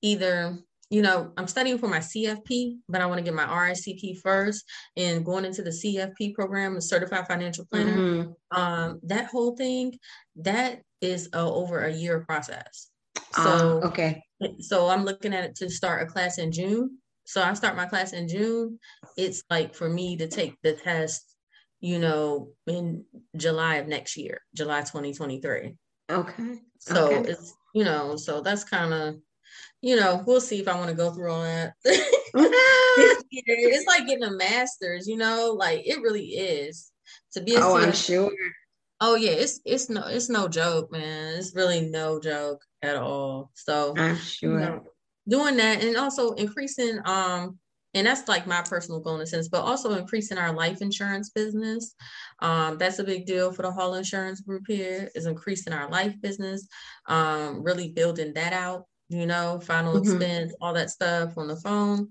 either 0.00 0.56
you 0.92 1.02
know 1.02 1.32
i'm 1.36 1.48
studying 1.48 1.78
for 1.78 1.88
my 1.88 1.98
cfp 1.98 2.76
but 2.88 3.00
i 3.00 3.06
want 3.06 3.18
to 3.18 3.24
get 3.24 3.34
my 3.34 3.46
RICP 3.46 4.20
first 4.20 4.64
and 4.96 5.24
going 5.24 5.44
into 5.44 5.62
the 5.62 5.70
cfp 5.70 6.34
program 6.34 6.76
a 6.76 6.80
certified 6.80 7.26
financial 7.26 7.66
planner 7.70 7.96
mm-hmm. 7.96 8.60
um 8.60 9.00
that 9.02 9.26
whole 9.26 9.56
thing 9.56 9.98
that 10.36 10.82
is 11.00 11.28
a, 11.32 11.38
over 11.38 11.80
a 11.84 11.92
year 11.92 12.20
process 12.20 12.90
so 13.34 13.80
uh, 13.82 13.86
okay 13.86 14.22
so 14.60 14.88
i'm 14.88 15.04
looking 15.04 15.32
at 15.32 15.44
it 15.44 15.54
to 15.54 15.70
start 15.70 16.02
a 16.02 16.06
class 16.06 16.38
in 16.38 16.52
june 16.52 16.98
so 17.24 17.42
i 17.42 17.52
start 17.54 17.76
my 17.76 17.86
class 17.86 18.12
in 18.12 18.28
june 18.28 18.78
it's 19.16 19.42
like 19.50 19.74
for 19.74 19.88
me 19.88 20.16
to 20.16 20.28
take 20.28 20.56
the 20.62 20.74
test 20.74 21.32
you 21.82 21.98
know, 21.98 22.48
in 22.68 23.04
July 23.36 23.74
of 23.74 23.88
next 23.88 24.16
year, 24.16 24.40
July 24.54 24.82
2023. 24.82 25.74
Okay. 26.10 26.60
So 26.78 27.06
okay. 27.06 27.30
it's, 27.30 27.54
you 27.74 27.84
know, 27.84 28.16
so 28.16 28.40
that's 28.40 28.62
kind 28.62 28.94
of, 28.94 29.16
you 29.82 29.96
know, 29.96 30.22
we'll 30.26 30.40
see 30.40 30.60
if 30.60 30.68
I 30.68 30.76
want 30.76 30.88
to 30.90 30.96
go 30.96 31.10
through 31.10 31.30
all 31.30 31.42
that. 31.42 31.74
it's 33.30 33.86
like 33.86 34.06
getting 34.06 34.24
a 34.24 34.30
master's, 34.30 35.06
you 35.06 35.16
know, 35.16 35.54
like 35.58 35.86
it 35.86 36.00
really 36.00 36.24
is 36.26 36.90
to 37.32 37.42
be. 37.42 37.56
A 37.56 37.60
oh, 37.60 37.76
I'm 37.76 37.92
sure. 37.92 38.30
Oh 39.00 39.16
yeah, 39.16 39.32
it's 39.32 39.60
it's 39.64 39.90
no 39.90 40.06
it's 40.06 40.30
no 40.30 40.48
joke, 40.48 40.92
man. 40.92 41.36
It's 41.36 41.54
really 41.54 41.90
no 41.90 42.20
joke 42.20 42.62
at 42.82 42.96
all. 42.96 43.50
So 43.54 43.94
I'm 43.96 44.16
sure. 44.16 44.52
You 44.52 44.58
know, 44.58 44.84
doing 45.28 45.56
that 45.56 45.82
and 45.84 45.96
also 45.96 46.32
increasing 46.32 46.98
um 47.04 47.58
and 47.94 48.06
that's 48.06 48.26
like 48.26 48.46
my 48.46 48.62
personal 48.62 49.00
goal 49.00 49.16
in 49.16 49.20
a 49.20 49.26
sense, 49.26 49.48
but 49.48 49.62
also 49.62 49.94
increasing 49.94 50.38
our 50.38 50.54
life 50.54 50.80
insurance 50.80 51.28
business. 51.28 51.94
Um, 52.38 52.78
that's 52.78 52.98
a 52.98 53.04
big 53.04 53.26
deal 53.26 53.52
for 53.52 53.62
the 53.62 53.70
Hall 53.70 53.94
Insurance 53.94 54.40
Group 54.40 54.62
here 54.66 55.10
is 55.14 55.26
increasing 55.26 55.74
our 55.74 55.90
life 55.90 56.14
business, 56.22 56.66
um, 57.06 57.62
really 57.62 57.90
building 57.90 58.32
that 58.34 58.54
out, 58.54 58.86
you 59.08 59.26
know, 59.26 59.60
final 59.60 59.94
mm-hmm. 59.94 60.10
expense, 60.10 60.54
all 60.60 60.72
that 60.74 60.90
stuff 60.90 61.36
on 61.36 61.48
the 61.48 61.56
phone. 61.56 62.08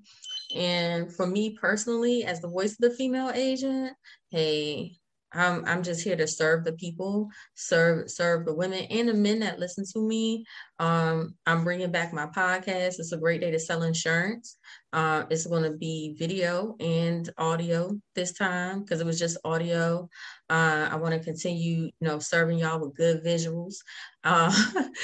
And 0.56 1.14
for 1.14 1.26
me 1.26 1.58
personally, 1.60 2.24
as 2.24 2.42
the 2.42 2.48
voice 2.48 2.72
of 2.72 2.78
the 2.80 2.92
female 2.92 3.32
agent, 3.34 3.94
hey, 4.30 4.98
I'm 5.34 5.64
I'm 5.66 5.84
just 5.84 6.04
here 6.04 6.16
to 6.16 6.28
serve 6.28 6.66
the 6.66 6.74
people, 6.74 7.30
serve 7.56 8.10
serve 8.10 8.46
the 8.46 8.54
women 8.54 8.86
and 8.90 9.08
the 9.08 9.14
men 9.14 9.40
that 9.40 9.60
listen 9.60 9.86
to 9.94 10.00
me. 10.00 10.46
Um, 10.80 11.36
I'm 11.46 11.64
bringing 11.64 11.92
back 11.92 12.14
my 12.14 12.28
podcast. 12.28 13.00
It's 13.00 13.14
a 13.14 13.18
great 13.18 13.42
day 13.42 13.52
to 13.52 13.60
sell 13.60 13.84
insurance. 13.84 14.58
Uh, 14.94 15.24
it's 15.30 15.48
going 15.48 15.64
to 15.64 15.78
be 15.78 16.16
video 16.18 16.76
and 16.80 17.30
audio 17.38 17.98
this 18.16 18.34
time 18.34 18.82
because 18.82 19.00
it 19.00 19.06
was 19.06 19.20
just 19.20 19.38
audio. 19.46 20.10
Uh, 20.50 20.90
I 20.92 20.96
want 20.96 21.14
to 21.14 21.24
continue, 21.24 21.84
you 21.84 21.92
know, 22.02 22.20
serving 22.20 22.60
y'all 22.60 22.82
with 22.82 22.96
good 22.96 23.24
visuals. 23.24 23.76
Uh, 24.24 24.54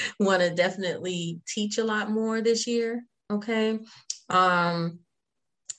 want 0.20 0.42
to 0.42 0.50
definitely 0.50 1.40
teach 1.48 1.78
a 1.78 1.84
lot 1.84 2.10
more 2.10 2.40
this 2.40 2.66
year. 2.66 3.02
Okay. 3.30 3.78
Um, 4.28 5.00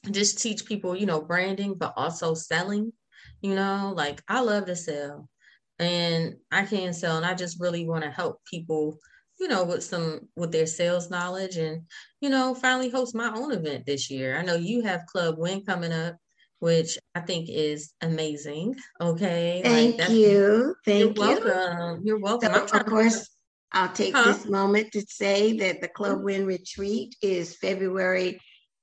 just 0.09 0.41
teach 0.41 0.65
people, 0.65 0.95
you 0.95 1.05
know, 1.05 1.21
branding, 1.21 1.75
but 1.75 1.93
also 1.95 2.33
selling 2.33 2.93
you 3.41 3.55
know, 3.55 3.93
like 3.95 4.21
I 4.27 4.41
love 4.41 4.65
to 4.65 4.75
sell 4.75 5.29
and 5.77 6.35
I 6.51 6.65
can 6.65 6.93
sell 6.93 7.17
and 7.17 7.25
I 7.25 7.33
just 7.33 7.59
really 7.59 7.87
want 7.87 8.03
to 8.03 8.11
help 8.11 8.41
people, 8.45 8.97
you 9.39 9.47
know, 9.47 9.63
with 9.63 9.83
some 9.83 10.21
with 10.35 10.51
their 10.51 10.67
sales 10.67 11.09
knowledge 11.09 11.57
and, 11.57 11.83
you 12.21 12.29
know, 12.29 12.53
finally 12.53 12.89
host 12.89 13.15
my 13.15 13.31
own 13.33 13.51
event 13.51 13.85
this 13.85 14.09
year. 14.09 14.37
I 14.37 14.43
know 14.43 14.55
you 14.55 14.81
have 14.81 15.05
Club 15.05 15.35
Win 15.37 15.63
coming 15.63 15.93
up 15.93 16.15
which 16.59 16.97
I 17.15 17.21
think 17.21 17.47
is 17.49 17.93
amazing. 18.01 18.75
Okay. 19.01 19.61
Thank 19.63 19.99
like 19.99 20.09
you. 20.09 20.75
Thank 20.85 21.17
you're 21.17 21.29
you. 21.29 21.43
Welcome. 21.45 22.01
You're 22.05 22.19
welcome. 22.19 22.53
So, 22.53 22.77
of 22.77 22.85
course, 22.85 23.29
I'll 23.71 23.91
take 23.91 24.15
huh? 24.15 24.25
this 24.25 24.45
moment 24.45 24.91
to 24.93 25.01
say 25.07 25.57
that 25.59 25.81
the 25.81 25.87
Club 25.87 26.17
mm-hmm. 26.17 26.25
Win 26.25 26.45
retreat 26.45 27.15
is 27.21 27.55
February 27.57 28.39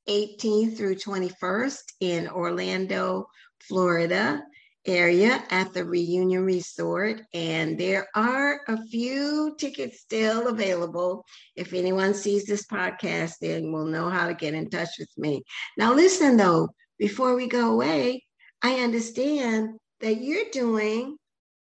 18th 0.08 0.76
through 0.76 0.96
21st 0.96 1.82
in 2.00 2.28
Orlando, 2.28 3.26
Florida 3.68 4.42
area 4.86 5.42
at 5.50 5.72
the 5.72 5.84
Reunion 5.84 6.44
Resort. 6.44 7.22
And 7.34 7.78
there 7.78 8.06
are 8.14 8.60
a 8.68 8.82
few 8.86 9.56
tickets 9.58 10.00
still 10.00 10.48
available. 10.48 11.24
If 11.56 11.72
anyone 11.72 12.14
sees 12.14 12.44
this 12.44 12.66
podcast, 12.66 13.34
then 13.40 13.72
we'll 13.72 13.86
know 13.86 14.08
how 14.08 14.28
to 14.28 14.34
get 14.34 14.54
in 14.54 14.70
touch 14.70 14.90
with 14.98 15.10
me. 15.16 15.42
Now, 15.76 15.92
listen 15.92 16.36
though, 16.36 16.68
before 16.98 17.34
we 17.34 17.48
go 17.48 17.72
away, 17.72 18.24
I 18.62 18.76
understand 18.80 19.78
that 20.00 20.20
you're 20.20 20.50
doing 20.52 21.16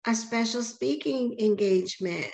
a 0.06 0.14
special 0.14 0.64
speaking 0.64 1.40
engagement. 1.40 2.28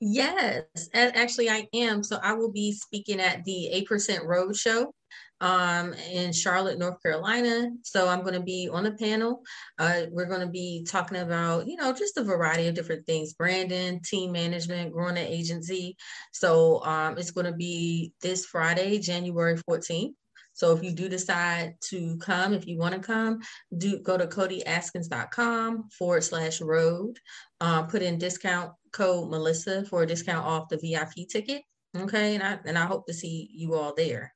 Yes, 0.00 0.64
actually, 0.94 1.50
I 1.50 1.68
am. 1.74 2.02
So 2.02 2.18
I 2.22 2.32
will 2.34 2.52
be 2.52 2.72
speaking 2.72 3.20
at 3.20 3.44
the 3.44 3.86
8% 3.90 4.24
Road 4.24 4.56
Show 4.56 4.92
um, 5.40 5.94
in 6.10 6.32
Charlotte, 6.32 6.78
North 6.78 7.02
Carolina. 7.02 7.70
So 7.82 8.08
I'm 8.08 8.20
going 8.22 8.34
to 8.34 8.40
be 8.40 8.68
on 8.70 8.84
the 8.84 8.92
panel. 8.92 9.42
Uh, 9.78 10.02
we're 10.10 10.26
going 10.26 10.40
to 10.40 10.46
be 10.46 10.84
talking 10.88 11.18
about, 11.18 11.66
you 11.66 11.76
know, 11.76 11.92
just 11.92 12.16
a 12.18 12.24
variety 12.24 12.68
of 12.68 12.74
different 12.74 13.06
things 13.06 13.32
branding, 13.32 14.00
team 14.04 14.32
management, 14.32 14.92
growing 14.92 15.16
an 15.16 15.26
agency. 15.26 15.96
So 16.32 16.82
um, 16.84 17.16
it's 17.18 17.30
going 17.30 17.46
to 17.46 17.52
be 17.52 18.12
this 18.20 18.46
Friday, 18.46 18.98
January 18.98 19.56
14th. 19.68 20.12
So 20.52 20.76
if 20.76 20.82
you 20.82 20.92
do 20.92 21.08
decide 21.08 21.76
to 21.88 22.18
come, 22.18 22.52
if 22.52 22.66
you 22.66 22.76
want 22.76 22.94
to 22.94 23.00
come, 23.00 23.38
do 23.78 23.98
go 23.98 24.18
to 24.18 24.26
codyaskins.com 24.26 25.88
forward 25.90 26.22
slash 26.22 26.60
road. 26.60 27.18
Uh, 27.62 27.84
put 27.84 28.02
in 28.02 28.18
discount 28.18 28.72
code 28.92 29.30
Melissa 29.30 29.84
for 29.84 30.02
a 30.02 30.06
discount 30.06 30.46
off 30.46 30.68
the 30.68 30.76
VIP 30.76 31.28
ticket. 31.28 31.62
Okay, 31.96 32.34
and 32.34 32.42
I 32.42 32.58
and 32.66 32.78
I 32.78 32.86
hope 32.86 33.06
to 33.06 33.14
see 33.14 33.50
you 33.52 33.74
all 33.74 33.94
there. 33.96 34.32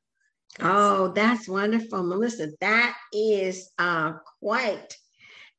Oh, 0.60 1.08
that's 1.08 1.48
wonderful, 1.48 2.02
Melissa. 2.02 2.50
That 2.60 2.96
is 3.12 3.70
uh, 3.78 4.12
quite 4.40 4.96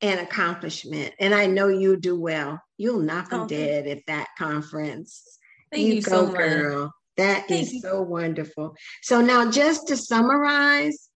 an 0.02 0.20
accomplishment. 0.20 1.14
And 1.20 1.34
I 1.34 1.48
know 1.48 1.68
you 1.68 1.98
do 1.98 2.20
well. 2.20 2.62
You'll 2.78 3.00
knock 3.00 3.30
them 3.30 3.42
oh, 3.42 3.48
dead 3.48 3.88
at 3.88 4.06
that 4.08 4.28
conference. 4.38 5.40
Thank 5.72 5.88
you, 5.88 5.94
you 5.96 6.02
go, 6.02 6.28
so 6.28 6.32
girl. 6.32 6.94
That 7.18 7.48
Thank 7.48 7.64
is 7.64 7.74
you. 7.74 7.80
so 7.82 8.02
wonderful. 8.02 8.76
So 9.02 9.22
now 9.22 9.50
just 9.50 9.88
to 9.88 9.98
summarize, 9.98 11.10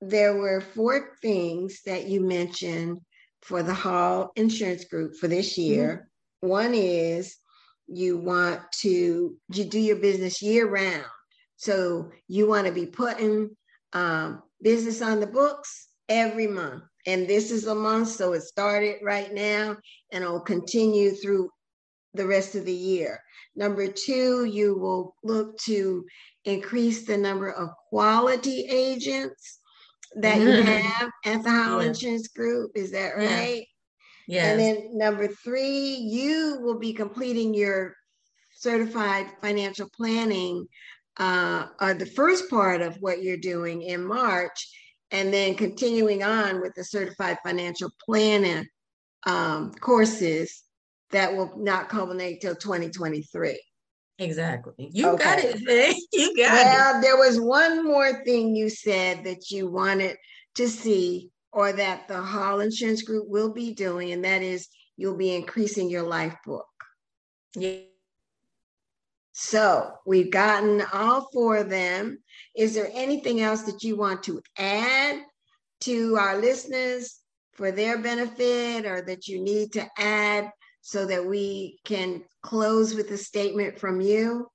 there 0.00 0.36
were 0.36 0.60
four 0.60 1.16
things 1.22 1.80
that 1.86 2.06
you 2.06 2.20
mentioned 2.20 2.98
for 3.42 3.62
the 3.62 3.74
Hall 3.74 4.32
Insurance 4.36 4.84
Group 4.84 5.16
for 5.16 5.28
this 5.28 5.52
mm-hmm. 5.52 5.72
year. 5.72 5.88
Mm-hmm. 5.88 6.09
One 6.40 6.74
is 6.74 7.36
you 7.86 8.18
want 8.18 8.60
to 8.80 9.36
you 9.52 9.64
do 9.64 9.78
your 9.78 9.96
business 9.96 10.40
year 10.40 10.68
round 10.68 11.04
so 11.60 12.10
you 12.26 12.48
want 12.48 12.66
to 12.66 12.72
be 12.72 12.86
putting 12.86 13.54
um, 13.92 14.42
business 14.62 15.02
on 15.02 15.20
the 15.20 15.26
books 15.26 15.88
every 16.08 16.46
month. 16.46 16.84
And 17.06 17.28
this 17.28 17.50
is 17.50 17.66
a 17.66 17.74
month, 17.74 18.08
so 18.08 18.32
it 18.32 18.44
started 18.44 18.96
right 19.02 19.30
now 19.30 19.76
and 20.10 20.24
it'll 20.24 20.40
continue 20.40 21.10
through 21.10 21.50
the 22.14 22.26
rest 22.26 22.54
of 22.54 22.64
the 22.64 22.72
year. 22.72 23.20
Number 23.56 23.88
two, 23.88 24.46
you 24.46 24.78
will 24.78 25.14
look 25.22 25.58
to 25.64 26.06
increase 26.46 27.04
the 27.04 27.18
number 27.18 27.52
of 27.52 27.68
quality 27.90 28.66
agents 28.70 29.58
that 30.16 30.38
mm-hmm. 30.38 30.46
you 30.48 30.62
have 30.62 31.10
at 31.26 31.42
the 31.42 31.50
yeah. 31.50 31.82
Insurance 31.82 32.28
Group. 32.28 32.70
Is 32.74 32.90
that 32.92 33.18
right? 33.18 33.66
Yeah. 34.30 34.52
And 34.52 34.60
then 34.60 34.96
number 34.96 35.26
three, 35.26 35.96
you 35.96 36.58
will 36.60 36.78
be 36.78 36.92
completing 36.92 37.52
your 37.52 37.96
certified 38.52 39.26
financial 39.42 39.88
planning 39.96 40.68
uh, 41.18 41.66
are 41.80 41.94
the 41.94 42.06
first 42.06 42.48
part 42.48 42.80
of 42.80 42.94
what 43.00 43.24
you're 43.24 43.36
doing 43.36 43.82
in 43.82 44.06
March, 44.06 44.70
and 45.10 45.34
then 45.34 45.56
continuing 45.56 46.22
on 46.22 46.60
with 46.60 46.72
the 46.76 46.84
certified 46.84 47.38
financial 47.44 47.90
planning 48.06 48.64
um, 49.26 49.72
courses 49.80 50.62
that 51.10 51.36
will 51.36 51.52
not 51.58 51.88
culminate 51.88 52.40
till 52.40 52.54
2023. 52.54 53.60
Exactly. 54.20 54.90
You 54.92 55.08
okay. 55.08 55.24
got 55.24 55.38
it. 55.42 55.96
You 56.12 56.36
got 56.36 56.52
well, 56.52 56.60
it. 56.60 56.92
Well, 56.92 57.02
there 57.02 57.16
was 57.16 57.40
one 57.40 57.84
more 57.84 58.22
thing 58.22 58.54
you 58.54 58.70
said 58.70 59.24
that 59.24 59.50
you 59.50 59.68
wanted 59.68 60.16
to 60.54 60.68
see, 60.68 61.30
or 61.52 61.72
that 61.72 62.08
the 62.08 62.20
Hall 62.20 62.60
Insurance 62.60 63.02
Group 63.02 63.28
will 63.28 63.52
be 63.52 63.72
doing, 63.74 64.12
and 64.12 64.24
that 64.24 64.42
is 64.42 64.68
you'll 64.96 65.16
be 65.16 65.34
increasing 65.34 65.90
your 65.90 66.02
life 66.02 66.36
book. 66.44 66.66
Yeah. 67.54 67.80
So 69.32 69.92
we've 70.06 70.30
gotten 70.30 70.82
all 70.92 71.28
four 71.32 71.56
of 71.56 71.70
them. 71.70 72.18
Is 72.54 72.74
there 72.74 72.90
anything 72.92 73.40
else 73.40 73.62
that 73.62 73.82
you 73.82 73.96
want 73.96 74.22
to 74.24 74.42
add 74.58 75.22
to 75.80 76.16
our 76.16 76.38
listeners 76.38 77.20
for 77.52 77.72
their 77.72 77.98
benefit 77.98 78.84
or 78.84 79.02
that 79.02 79.28
you 79.28 79.42
need 79.42 79.72
to 79.72 79.88
add 79.96 80.50
so 80.82 81.06
that 81.06 81.24
we 81.24 81.78
can 81.84 82.22
close 82.42 82.94
with 82.94 83.10
a 83.12 83.16
statement 83.16 83.78
from 83.78 84.00
you? 84.00 84.48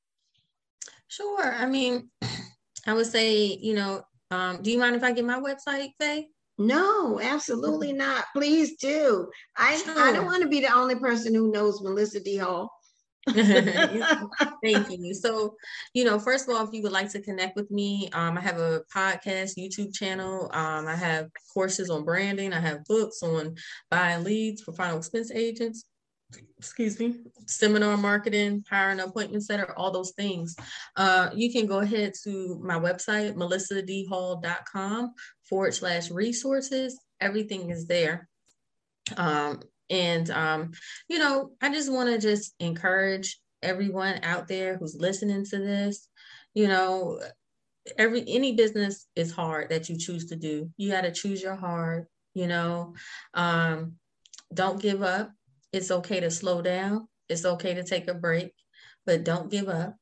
Sure. 1.07 1.53
I 1.53 1.65
mean, 1.65 2.09
I 2.87 2.93
would 2.93 3.07
say, 3.07 3.57
you 3.59 3.73
know, 3.73 4.03
um, 4.31 4.61
do 4.61 4.71
you 4.71 4.77
mind 4.77 4.95
if 4.95 5.03
I 5.03 5.13
get 5.13 5.25
my 5.25 5.39
website, 5.39 5.91
Faye? 5.99 6.29
No, 6.57 7.19
absolutely 7.19 7.91
not. 7.91 8.25
Please 8.33 8.77
do. 8.77 9.27
I, 9.57 9.75
sure. 9.77 9.99
I 9.99 10.13
don't 10.13 10.25
want 10.25 10.43
to 10.43 10.49
be 10.49 10.61
the 10.61 10.73
only 10.73 10.95
person 10.95 11.33
who 11.33 11.51
knows 11.51 11.81
Melissa 11.81 12.21
D. 12.21 12.37
Hall. 12.37 12.71
Thank 13.27 14.89
you. 14.89 15.13
So, 15.13 15.55
you 15.93 16.05
know, 16.05 16.17
first 16.17 16.47
of 16.47 16.55
all, 16.55 16.65
if 16.65 16.73
you 16.73 16.81
would 16.83 16.91
like 16.91 17.11
to 17.11 17.21
connect 17.21 17.55
with 17.55 17.69
me, 17.71 18.09
um, 18.13 18.37
I 18.37 18.41
have 18.41 18.57
a 18.57 18.83
podcast, 18.95 19.57
YouTube 19.57 19.93
channel. 19.93 20.49
Um, 20.53 20.87
I 20.87 20.95
have 20.95 21.29
courses 21.53 21.89
on 21.89 22.05
branding. 22.05 22.53
I 22.53 22.59
have 22.59 22.85
books 22.85 23.21
on 23.21 23.55
buying 23.89 24.23
leads 24.23 24.61
for 24.61 24.73
final 24.73 24.99
expense 24.99 25.31
agents. 25.31 25.85
Excuse 26.57 26.99
me, 26.99 27.15
seminar 27.45 27.97
marketing, 27.97 28.63
hiring 28.69 28.99
appointment 28.99 29.43
setter, 29.43 29.77
all 29.77 29.91
those 29.91 30.11
things. 30.17 30.55
Uh, 30.95 31.29
you 31.35 31.51
can 31.51 31.67
go 31.67 31.79
ahead 31.79 32.13
to 32.23 32.59
my 32.63 32.79
website, 32.79 33.35
melissadhall.com 33.35 35.13
forward 35.47 35.73
slash 35.73 36.11
resources. 36.11 36.99
Everything 37.21 37.69
is 37.69 37.85
there. 37.85 38.27
Um, 39.17 39.61
and 39.89 40.29
um, 40.31 40.71
you 41.07 41.19
know, 41.19 41.51
I 41.61 41.69
just 41.69 41.91
want 41.91 42.09
to 42.09 42.17
just 42.17 42.55
encourage 42.59 43.39
everyone 43.61 44.19
out 44.23 44.47
there 44.47 44.77
who's 44.77 44.95
listening 44.95 45.45
to 45.45 45.57
this, 45.57 46.07
you 46.53 46.67
know, 46.67 47.19
every 47.97 48.23
any 48.27 48.55
business 48.55 49.07
is 49.15 49.31
hard 49.31 49.69
that 49.69 49.89
you 49.89 49.97
choose 49.97 50.25
to 50.27 50.35
do. 50.35 50.69
You 50.77 50.91
got 50.91 51.01
to 51.01 51.11
choose 51.11 51.41
your 51.41 51.55
heart, 51.55 52.07
you 52.33 52.47
know. 52.47 52.95
Um, 53.33 53.93
don't 54.53 54.81
give 54.81 55.01
up. 55.01 55.31
It's 55.71 55.91
okay 55.91 56.19
to 56.19 56.31
slow 56.31 56.61
down. 56.61 57.07
It's 57.29 57.45
okay 57.45 57.73
to 57.73 57.83
take 57.83 58.07
a 58.07 58.13
break, 58.13 58.53
but 59.05 59.23
don't 59.23 59.51
give 59.51 59.67
up. 59.67 59.95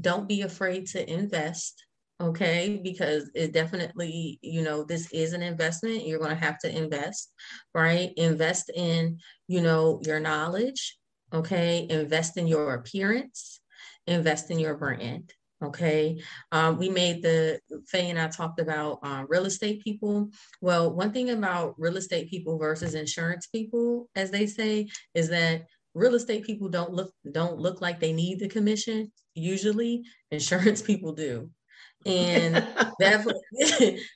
Don't 0.00 0.28
be 0.28 0.42
afraid 0.42 0.86
to 0.88 1.12
invest 1.12 1.84
okay 2.20 2.80
because 2.82 3.30
it 3.34 3.52
definitely 3.52 4.38
you 4.42 4.62
know 4.62 4.84
this 4.84 5.10
is 5.12 5.32
an 5.32 5.42
investment 5.42 6.06
you're 6.06 6.18
going 6.18 6.30
to 6.30 6.36
have 6.36 6.58
to 6.58 6.76
invest 6.76 7.32
right 7.74 8.12
invest 8.16 8.70
in 8.74 9.18
you 9.48 9.60
know 9.60 10.00
your 10.04 10.20
knowledge 10.20 10.98
okay 11.32 11.86
invest 11.88 12.36
in 12.36 12.46
your 12.46 12.74
appearance 12.74 13.60
invest 14.06 14.50
in 14.50 14.58
your 14.58 14.76
brand 14.76 15.32
Okay. 15.62 16.18
Um, 16.52 16.78
we 16.78 16.88
made 16.88 17.22
the, 17.22 17.60
Faye 17.86 18.08
and 18.08 18.18
I 18.18 18.28
talked 18.28 18.60
about 18.60 18.98
um, 19.02 19.26
real 19.28 19.44
estate 19.44 19.84
people. 19.84 20.30
Well, 20.62 20.94
one 20.94 21.12
thing 21.12 21.28
about 21.28 21.74
real 21.76 21.98
estate 21.98 22.30
people 22.30 22.58
versus 22.58 22.94
insurance 22.94 23.46
people, 23.46 24.08
as 24.16 24.30
they 24.30 24.46
say, 24.46 24.88
is 25.14 25.28
that 25.28 25.66
real 25.94 26.14
estate 26.14 26.44
people 26.44 26.68
don't 26.68 26.92
look 26.92 27.12
don't 27.32 27.58
look 27.58 27.80
like 27.80 27.98
they 27.98 28.12
need 28.12 28.38
the 28.38 28.48
commission 28.48 29.10
usually 29.34 30.04
insurance 30.30 30.80
people 30.82 31.12
do 31.12 31.50
and 32.06 32.54
that 32.98 33.26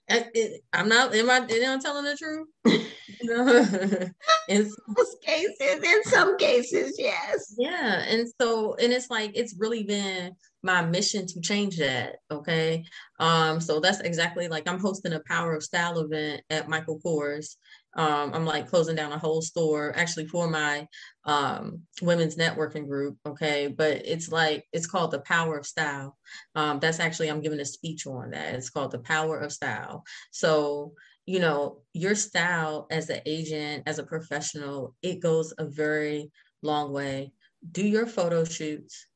i'm 0.72 0.88
not 0.88 1.14
am 1.14 1.30
i 1.30 1.36
am 1.36 1.48
I 1.48 1.82
telling 1.82 2.04
the 2.04 2.16
truth? 2.16 2.48
In 4.48 4.70
most 4.88 5.22
cases 5.22 5.82
in 5.82 6.04
some 6.04 6.36
cases 6.36 6.96
yes. 6.98 7.54
Yeah 7.58 8.04
and 8.06 8.26
so 8.40 8.74
and 8.74 8.92
it's 8.92 9.10
like 9.10 9.32
it's 9.34 9.54
really 9.58 9.82
been 9.82 10.34
my 10.62 10.84
mission 10.84 11.26
to 11.26 11.40
change 11.40 11.78
that 11.78 12.16
okay? 12.30 12.84
Um 13.18 13.60
so 13.60 13.80
that's 13.80 14.00
exactly 14.00 14.48
like 14.48 14.68
i'm 14.68 14.80
hosting 14.80 15.12
a 15.12 15.20
power 15.26 15.54
of 15.54 15.62
style 15.62 15.98
event 15.98 16.42
at 16.50 16.68
michael 16.68 17.00
kors 17.04 17.56
um, 17.96 18.34
I'm 18.34 18.44
like 18.44 18.68
closing 18.68 18.96
down 18.96 19.12
a 19.12 19.18
whole 19.18 19.42
store 19.42 19.92
actually 19.96 20.26
for 20.26 20.48
my 20.48 20.86
um, 21.24 21.82
women's 22.02 22.36
networking 22.36 22.86
group. 22.86 23.16
Okay. 23.26 23.68
But 23.68 24.02
it's 24.04 24.30
like, 24.30 24.66
it's 24.72 24.86
called 24.86 25.10
the 25.10 25.20
power 25.20 25.56
of 25.56 25.66
style. 25.66 26.16
Um, 26.54 26.80
that's 26.80 27.00
actually, 27.00 27.30
I'm 27.30 27.40
giving 27.40 27.60
a 27.60 27.64
speech 27.64 28.06
on 28.06 28.30
that. 28.30 28.54
It's 28.54 28.70
called 28.70 28.90
the 28.90 28.98
power 28.98 29.38
of 29.38 29.52
style. 29.52 30.04
So, 30.32 30.94
you 31.26 31.38
know, 31.38 31.82
your 31.92 32.14
style 32.14 32.86
as 32.90 33.08
an 33.10 33.20
agent, 33.26 33.84
as 33.86 33.98
a 33.98 34.04
professional, 34.04 34.94
it 35.02 35.20
goes 35.20 35.54
a 35.56 35.64
very 35.64 36.30
long 36.62 36.92
way. 36.92 37.32
Do 37.70 37.86
your 37.86 38.06
photo 38.06 38.44
shoots, 38.44 39.06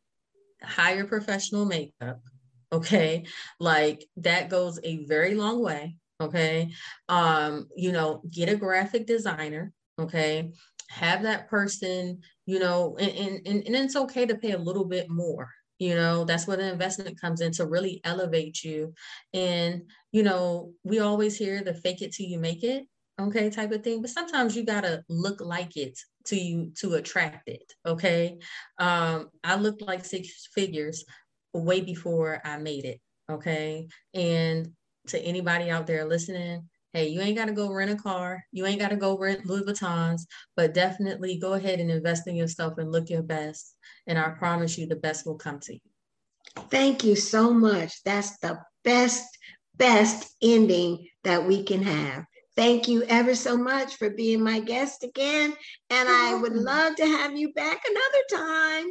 hire 0.63 1.05
professional 1.05 1.67
makeup. 1.67 2.21
Okay. 2.73 3.25
Like 3.59 4.07
that 4.19 4.49
goes 4.49 4.79
a 4.85 5.05
very 5.07 5.35
long 5.35 5.63
way 5.63 5.97
okay? 6.21 6.71
Um 7.09 7.69
you 7.77 7.93
know 7.93 8.23
get 8.31 8.49
a 8.49 8.57
graphic 8.57 9.07
designer 9.07 9.73
okay? 9.99 10.53
Have 10.91 11.23
that 11.23 11.49
person 11.49 12.21
you 12.47 12.59
know 12.59 12.97
and, 12.99 13.47
and, 13.47 13.67
and 13.67 13.77
it's 13.77 13.97
okay 13.97 14.27
to 14.27 14.37
pay 14.37 14.53
a 14.53 14.59
little 14.59 14.85
bit 14.85 15.09
more 15.09 15.51
you 15.79 15.95
know? 15.95 16.25
That's 16.25 16.47
where 16.47 16.57
the 16.57 16.73
investment 16.73 17.21
comes 17.21 17.41
in 17.41 17.53
to 17.53 17.67
really 17.67 18.01
elevate 18.03 18.65
you. 18.65 18.95
And 19.33 19.83
you 20.13 20.23
know 20.23 20.73
we 20.85 21.01
always 21.01 21.37
hear 21.37 21.63
the 21.63 21.75
fake 21.75 22.03
it 22.03 22.13
till 22.13 22.27
you 22.27 22.39
make 22.39 22.65
it 22.65 22.85
okay 23.21 23.51
type 23.51 23.73
of 23.73 23.83
thing 23.83 24.01
but 24.01 24.11
sometimes 24.11 24.57
you 24.57 24.65
gotta 24.65 25.03
look 25.09 25.41
like 25.41 25.77
it 25.77 25.99
to 26.25 26.37
you 26.37 26.73
to 26.79 26.95
attract 26.95 27.49
it 27.49 27.73
okay? 27.87 28.39
Um 28.79 29.29
i 29.45 29.57
looked 29.57 29.83
like 29.83 30.05
six 30.05 30.49
figures 30.55 31.05
way 31.53 31.81
before 31.81 32.41
i 32.45 32.59
made 32.59 32.85
it 32.85 33.01
okay? 33.31 33.89
And 34.15 34.73
to 35.09 35.21
anybody 35.21 35.71
out 35.71 35.87
there 35.87 36.05
listening, 36.05 36.69
hey, 36.93 37.09
you 37.09 37.21
ain't 37.21 37.37
got 37.37 37.47
to 37.47 37.53
go 37.53 37.73
rent 37.73 37.91
a 37.91 37.97
car. 37.97 38.43
You 38.53 38.67
ain't 38.67 38.81
got 38.81 38.91
to 38.91 38.97
go 38.97 39.19
rent 39.19 39.47
Louis 39.47 39.63
Vuittons, 39.63 40.23
but 40.57 40.75
definitely 40.75 41.39
go 41.39 41.55
ahead 41.55 41.81
and 41.81 41.91
invest 41.91 42.27
in 42.27 42.37
yourself 42.37 42.79
and 42.79 42.91
look 42.91 43.11
your 43.11 43.23
best. 43.23 43.77
And 44.07 44.19
I 44.19 44.31
promise 44.31 44.79
you, 44.79 44.87
the 44.87 44.97
best 44.97 45.27
will 45.27 45.37
come 45.37 45.61
to 45.61 45.75
you. 45.75 45.81
Thank 46.71 47.05
you 47.05 47.15
so 47.17 47.53
much. 47.53 48.03
That's 48.05 48.39
the 48.39 48.59
best, 48.85 49.27
best 49.77 50.35
ending 50.43 51.07
that 51.25 51.47
we 51.47 51.63
can 51.63 51.83
have. 51.83 52.25
Thank 52.57 52.89
you 52.89 53.05
ever 53.05 53.35
so 53.35 53.57
much 53.57 53.97
for 53.97 54.11
being 54.11 54.43
my 54.43 54.59
guest 54.59 55.05
again. 55.05 55.55
And 55.91 56.09
I 56.09 56.35
would 56.35 56.55
love 56.55 56.97
to 56.97 57.07
have 57.07 57.37
you 57.37 57.53
back 57.53 57.83
another 57.89 58.45
time. 58.45 58.91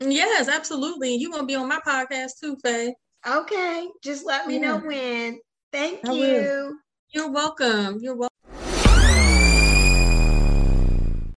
Yes, 0.00 0.48
absolutely. 0.48 1.14
You're 1.14 1.30
going 1.30 1.44
to 1.44 1.46
be 1.46 1.54
on 1.54 1.68
my 1.68 1.80
podcast 1.86 2.32
too, 2.40 2.56
Faye. 2.62 2.94
Okay, 3.26 3.88
just 4.02 4.24
let 4.24 4.46
me 4.46 4.58
yeah. 4.58 4.60
know 4.60 4.78
when. 4.78 5.40
Thank 5.72 6.04
I 6.04 6.12
you. 6.12 6.20
Will. 6.40 6.74
You're 7.10 7.30
welcome. 7.30 7.98
You're 8.00 8.16
welcome. 8.16 8.28